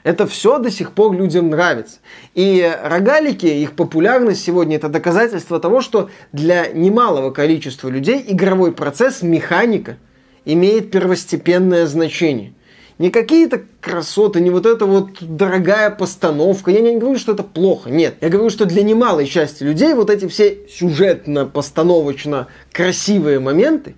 Это 0.03 0.27
все 0.27 0.59
до 0.59 0.71
сих 0.71 0.93
пор 0.93 1.15
людям 1.15 1.51
нравится. 1.51 1.99
И 2.35 2.69
рогалики, 2.83 3.47
их 3.47 3.73
популярность 3.73 4.43
сегодня 4.43 4.77
это 4.77 4.89
доказательство 4.89 5.61
того, 5.61 5.81
что 5.81 6.11
для 6.33 6.67
немалого 6.69 7.31
количества 7.31 7.89
людей 7.89 8.25
игровой 8.27 8.73
процесс, 8.73 9.23
механика 9.23 9.97
имеет 10.45 10.91
первостепенное 10.91 11.87
значение. 11.87 12.55
Не 12.99 13.11
какие-то 13.11 13.63
красоты, 13.81 14.41
не 14.41 14.51
вот 14.51 14.67
эта 14.67 14.87
вот 14.87 15.11
дорогая 15.21 15.91
постановка. 15.91 16.71
Я 16.71 16.81
не 16.81 16.99
говорю, 16.99 17.19
что 17.19 17.33
это 17.33 17.43
плохо. 17.43 17.91
Нет. 17.91 18.17
Я 18.21 18.29
говорю, 18.29 18.51
что 18.51 18.65
для 18.65 18.83
немалой 18.83 19.27
части 19.27 19.63
людей 19.63 19.95
вот 19.95 20.11
эти 20.11 20.29
все 20.29 20.67
сюжетно-постановочно 20.69 22.49
красивые 22.71 23.41
моменты 23.41 23.97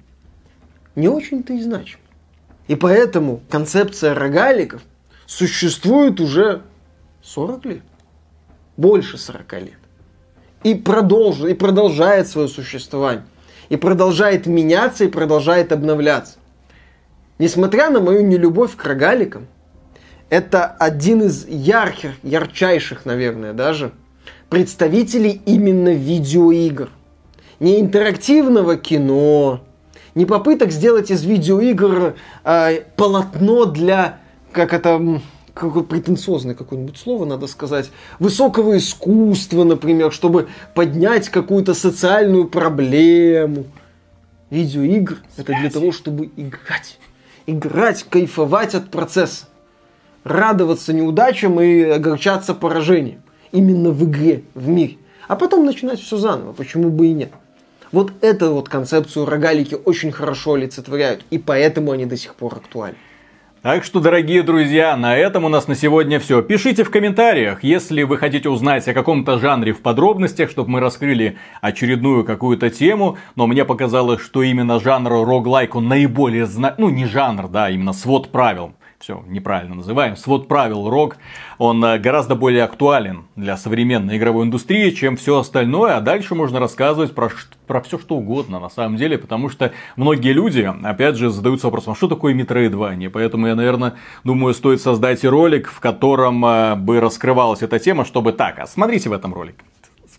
не 0.95 1.09
очень-то 1.09 1.53
и 1.53 1.61
значимы. 1.61 2.03
И 2.69 2.77
поэтому 2.77 3.43
концепция 3.51 4.15
рогаликов 4.15 4.83
существует 5.27 6.21
уже 6.21 6.63
40 7.23 7.65
лет. 7.67 7.83
Больше 8.77 9.19
40 9.19 9.53
лет. 9.55 9.79
И, 10.63 10.75
продолжит, 10.75 11.51
и 11.51 11.55
продолжает 11.55 12.29
свое 12.29 12.49
существование. 12.49 13.25
И 13.69 13.77
продолжает 13.77 14.47
меняться, 14.47 15.05
и 15.05 15.09
продолжает 15.09 15.73
обновляться. 15.73 16.37
Несмотря 17.39 17.91
на 17.91 18.01
мою 18.01 18.23
нелюбовь 18.25 18.77
к 18.77 18.85
рогаликам, 18.85 19.47
это 20.31 20.67
один 20.67 21.23
из 21.23 21.47
ярких, 21.47 22.13
ярчайших, 22.23 23.05
наверное, 23.05 23.53
даже, 23.53 23.93
представителей 24.51 25.43
именно 25.45 25.93
видеоигр. 25.93 26.91
Не 27.59 27.81
интерактивного 27.81 28.77
кино, 28.77 29.65
не 30.15 30.27
попыток 30.27 30.71
сделать 30.71 31.11
из 31.11 31.25
видеоигр 31.25 32.15
э, 32.45 32.81
полотно 32.97 33.65
для, 33.65 34.21
как 34.53 34.73
это, 34.73 35.21
какое 35.55 35.83
претенциозное 35.83 36.55
какое-нибудь 36.55 36.97
слово 36.97 37.25
надо 37.25 37.49
сказать, 37.49 37.91
высокого 38.21 38.77
искусства, 38.77 39.65
например, 39.65 40.13
чтобы 40.13 40.49
поднять 40.75 41.29
какую-то 41.31 41.75
социальную 41.75 42.47
проблему. 42.47 43.65
Видеоигр 44.51 45.19
это 45.37 45.53
для 45.61 45.71
того, 45.71 45.91
чтобы 45.91 46.31
играть. 46.37 46.99
Играть, 47.47 48.05
кайфовать 48.05 48.75
от 48.75 48.91
процесса. 48.91 49.47
Радоваться 50.25 50.95
неудачам 50.95 51.61
и 51.61 51.83
огорчаться 51.83 52.55
поражениям. 52.55 53.23
Именно 53.53 53.91
в 53.91 54.03
игре, 54.05 54.45
в 54.55 54.69
мире. 54.69 54.97
А 55.29 55.37
потом 55.37 55.67
начинать 55.67 56.01
все 56.01 56.17
заново, 56.17 56.55
почему 56.55 56.89
бы 56.89 57.09
и 57.09 57.13
нет. 57.13 57.33
Вот 57.93 58.13
эту 58.23 58.55
вот 58.55 58.71
концепцию 58.71 59.27
рогалики 59.27 59.75
очень 59.75 60.11
хорошо 60.11 60.55
олицетворяют, 60.55 61.25
и 61.31 61.39
поэтому 61.39 61.93
они 61.93 62.07
до 62.07 62.17
сих 62.17 62.35
пор 62.35 62.55
актуальны. 62.55 62.97
Так 63.65 63.83
что, 63.83 63.99
дорогие 63.99 64.43
друзья, 64.43 64.95
на 64.95 65.17
этом 65.17 65.47
у 65.47 65.49
нас 65.49 65.69
на 65.69 65.75
сегодня 65.75 66.21
все. 66.21 66.43
Пишите 66.43 66.85
в 66.85 66.91
комментариях, 66.91 67.65
если 67.65 68.03
вы 68.03 68.19
хотите 68.19 68.51
узнать 68.51 68.87
о 68.89 68.93
каком-то 68.93 69.39
жанре 69.39 69.73
в 69.73 69.81
подробностях, 69.81 70.51
чтобы 70.51 70.69
мы 70.69 70.81
раскрыли 70.81 71.39
очередную 71.63 72.25
какую-то 72.25 72.69
тему. 72.69 73.17
Но 73.37 73.47
мне 73.47 73.65
показалось, 73.65 74.21
что 74.21 74.43
именно 74.43 74.79
жанр 74.79 75.27
роглайк, 75.27 75.77
он 75.77 75.89
наиболее 75.89 76.45
зна... 76.45 76.75
Ну, 76.77 76.91
не 76.91 77.07
жанр, 77.07 77.49
да, 77.49 77.71
именно 77.71 77.95
свод 77.95 78.31
правил. 78.31 78.75
Все, 79.05 79.23
неправильно 79.29 79.75
называем. 79.75 80.17
Свод 80.17 80.49
правил 80.49 80.89
рок, 80.89 81.19
он 81.59 81.85
э, 81.85 81.99
гораздо 81.99 82.37
более 82.37 82.65
актуален 82.65 83.25
для 83.37 83.59
современной 83.59 84.17
игровой 84.17 84.47
индустрии, 84.47 84.89
чем 84.93 85.19
все 85.19 85.41
остальное. 85.41 85.99
А 85.99 86.01
дальше 86.01 86.35
можно 86.35 86.59
рассказывать 86.59 87.15
про, 87.15 87.29
про 87.67 87.83
все 87.83 87.99
что 87.99 88.17
угодно, 88.17 88.61
на 88.61 88.71
самом 88.71 88.97
деле. 88.97 89.19
Потому 89.19 89.51
что 89.51 89.73
многие 89.97 90.33
люди, 90.33 90.73
опять 90.83 91.17
же, 91.17 91.29
задаются 91.29 91.67
вопросом, 91.67 91.93
а 91.93 91.97
что 91.97 92.09
такое 92.09 92.33
Metroidvania? 92.33 93.11
Поэтому 93.11 93.47
я, 93.47 93.55
наверное, 93.55 93.97
думаю, 94.25 94.55
стоит 94.55 94.81
создать 94.81 95.23
ролик, 95.23 95.71
в 95.71 95.81
котором 95.81 96.43
э, 96.43 96.75
бы 96.75 96.99
раскрывалась 96.99 97.61
эта 97.61 97.79
тема, 97.79 98.07
чтобы 98.07 98.33
так, 98.33 98.59
а 98.59 98.67
смотрите 98.67 99.11
в 99.11 99.13
этом 99.13 99.35
ролике. 99.35 99.59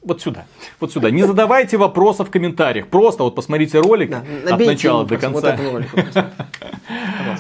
Вот 0.06 0.22
сюда, 0.22 0.46
вот 0.80 0.94
сюда. 0.94 1.10
Не 1.10 1.24
задавайте 1.24 1.78
вопросов 1.78 2.28
в 2.28 2.32
комментариях. 2.32 2.88
Просто 2.88 3.24
вот 3.24 3.34
посмотрите 3.34 3.80
ролик 3.80 4.12
Да, 4.12 4.24
от 4.54 4.60
начала 4.60 5.04
до 5.04 5.18
конца. 5.18 5.58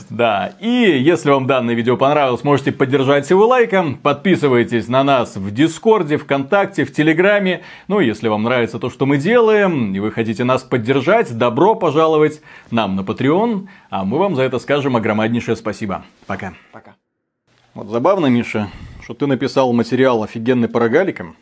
Да, 0.09 0.53
и 0.59 0.67
если 0.67 1.29
вам 1.29 1.45
данное 1.45 1.75
видео 1.75 1.95
понравилось, 1.95 2.43
можете 2.43 2.71
поддержать 2.71 3.29
его 3.29 3.45
лайком, 3.45 3.95
подписывайтесь 3.95 4.87
на 4.87 5.03
нас 5.03 5.35
в 5.35 5.51
Дискорде, 5.51 6.17
ВКонтакте, 6.17 6.85
в 6.85 6.91
Телеграме. 6.93 7.61
Ну, 7.87 7.99
если 7.99 8.27
вам 8.27 8.43
нравится 8.43 8.79
то, 8.79 8.89
что 8.89 9.05
мы 9.05 9.17
делаем, 9.17 9.93
и 9.93 9.99
вы 9.99 10.11
хотите 10.11 10.43
нас 10.43 10.63
поддержать, 10.63 11.37
добро 11.37 11.75
пожаловать 11.75 12.41
нам 12.71 12.95
на 12.95 13.01
Patreon, 13.01 13.67
а 13.91 14.03
мы 14.03 14.17
вам 14.17 14.35
за 14.35 14.41
это 14.41 14.57
скажем 14.57 14.95
огромнейшее 14.95 15.55
спасибо. 15.55 16.03
Пока. 16.25 16.53
Пока. 16.71 16.95
Вот 17.75 17.87
забавно, 17.87 18.25
Миша, 18.27 18.69
что 19.03 19.13
ты 19.13 19.27
написал 19.27 19.71
материал 19.71 20.23
офигенный 20.23 20.67
по 20.67 20.79
рогаликам, 20.79 21.35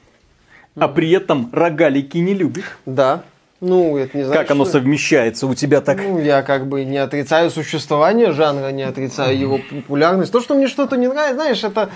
а 0.76 0.88
при 0.88 1.11
этом 1.11 1.49
рогалики 1.51 2.17
не 2.17 2.34
любишь. 2.34 2.78
Да. 2.86 3.24
Ну, 3.61 3.95
это 3.97 4.17
не 4.17 4.24
значит, 4.26 4.41
Как 4.41 4.51
оно 4.51 4.65
что- 4.65 4.74
совмещается 4.74 5.47
у 5.47 5.53
тебя 5.53 5.80
так? 5.80 5.97
Ну, 5.97 6.19
я 6.19 6.41
как 6.41 6.67
бы 6.67 6.84
не 6.84 6.97
отрицаю 6.97 7.49
существование 7.49 8.32
жанра, 8.34 8.71
не 8.71 8.84
отрицаю 8.84 9.38
его 9.39 9.57
популярность. 9.69 10.32
То, 10.34 10.41
что 10.41 10.53
мне 10.55 10.67
что-то 10.67 10.97
не 10.97 11.07
нравится, 11.07 11.36
знаешь, 11.36 11.63
это... 11.63 11.89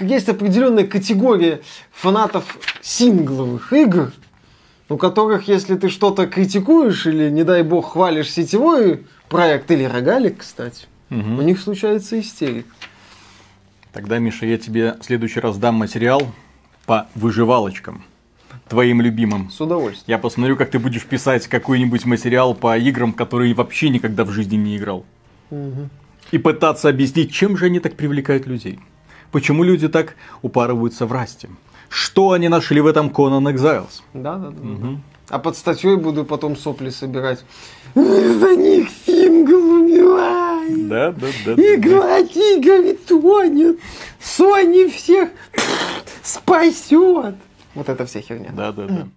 есть 0.00 0.28
определенная 0.30 0.86
категория 0.86 1.60
фанатов 1.92 2.56
сингловых 2.80 3.72
игр, 3.74 4.12
у 4.88 4.96
которых, 4.96 5.46
если 5.48 5.74
ты 5.74 5.90
что-то 5.90 6.26
критикуешь 6.26 7.06
или, 7.06 7.28
не 7.28 7.42
дай 7.44 7.62
бог, 7.62 7.92
хвалишь 7.92 8.30
сетевой 8.30 9.04
проект 9.28 9.70
или 9.70 9.84
рогалик, 9.84 10.38
кстати, 10.38 10.86
Мгм. 11.10 11.38
у 11.38 11.42
них 11.42 11.60
случается 11.60 12.18
истерик. 12.18 12.66
Тогда, 13.92 14.18
Миша, 14.18 14.46
я 14.46 14.56
тебе 14.58 14.94
в 15.00 15.04
следующий 15.04 15.40
раз 15.40 15.56
дам 15.58 15.74
материал 15.74 16.22
по 16.86 17.08
выживалочкам. 17.14 18.02
Твоим 18.68 19.00
любимым. 19.00 19.50
С 19.50 19.60
удовольствием. 19.60 20.04
Я 20.06 20.18
посмотрю, 20.18 20.56
как 20.56 20.70
ты 20.70 20.78
будешь 20.78 21.04
писать 21.04 21.46
какой-нибудь 21.46 22.04
материал 22.04 22.54
по 22.54 22.76
играм, 22.78 23.12
которые 23.12 23.54
вообще 23.54 23.90
никогда 23.90 24.24
в 24.24 24.30
жизни 24.30 24.56
не 24.56 24.76
играл. 24.76 25.04
И 26.32 26.38
пытаться 26.38 26.88
объяснить, 26.88 27.32
чем 27.32 27.56
же 27.56 27.66
они 27.66 27.78
так 27.78 27.94
привлекают 27.96 28.46
людей. 28.46 28.80
Почему 29.30 29.62
люди 29.62 29.88
так 29.88 30.16
упарываются 30.42 31.06
в 31.06 31.12
расте. 31.12 31.48
Что 31.88 32.32
они 32.32 32.48
нашли 32.48 32.80
в 32.80 32.86
этом 32.86 33.08
Conan 33.08 33.54
Exiles? 33.54 34.02
Да, 34.14 34.36
да, 34.36 34.50
да. 34.50 35.00
А 35.28 35.38
под 35.38 35.56
статьей 35.56 35.96
буду 35.96 36.24
потом 36.24 36.56
сопли 36.56 36.90
собирать. 36.90 37.44
За 37.94 38.56
них 38.56 38.88
сингл 39.06 39.25
убивает. 39.44 40.88
Да, 40.88 41.12
да, 41.12 41.26
да. 41.44 41.52
Играть 41.52 42.36
играми 42.36 42.92
тонет. 42.92 43.78
Sony 44.20 44.88
всех 44.90 45.30
спасет. 46.22 47.34
Вот 47.74 47.88
это 47.88 48.06
вся 48.06 48.20
херня. 48.20 48.50
Да, 48.52 48.72
да, 48.72 48.86
да. 48.86 49.08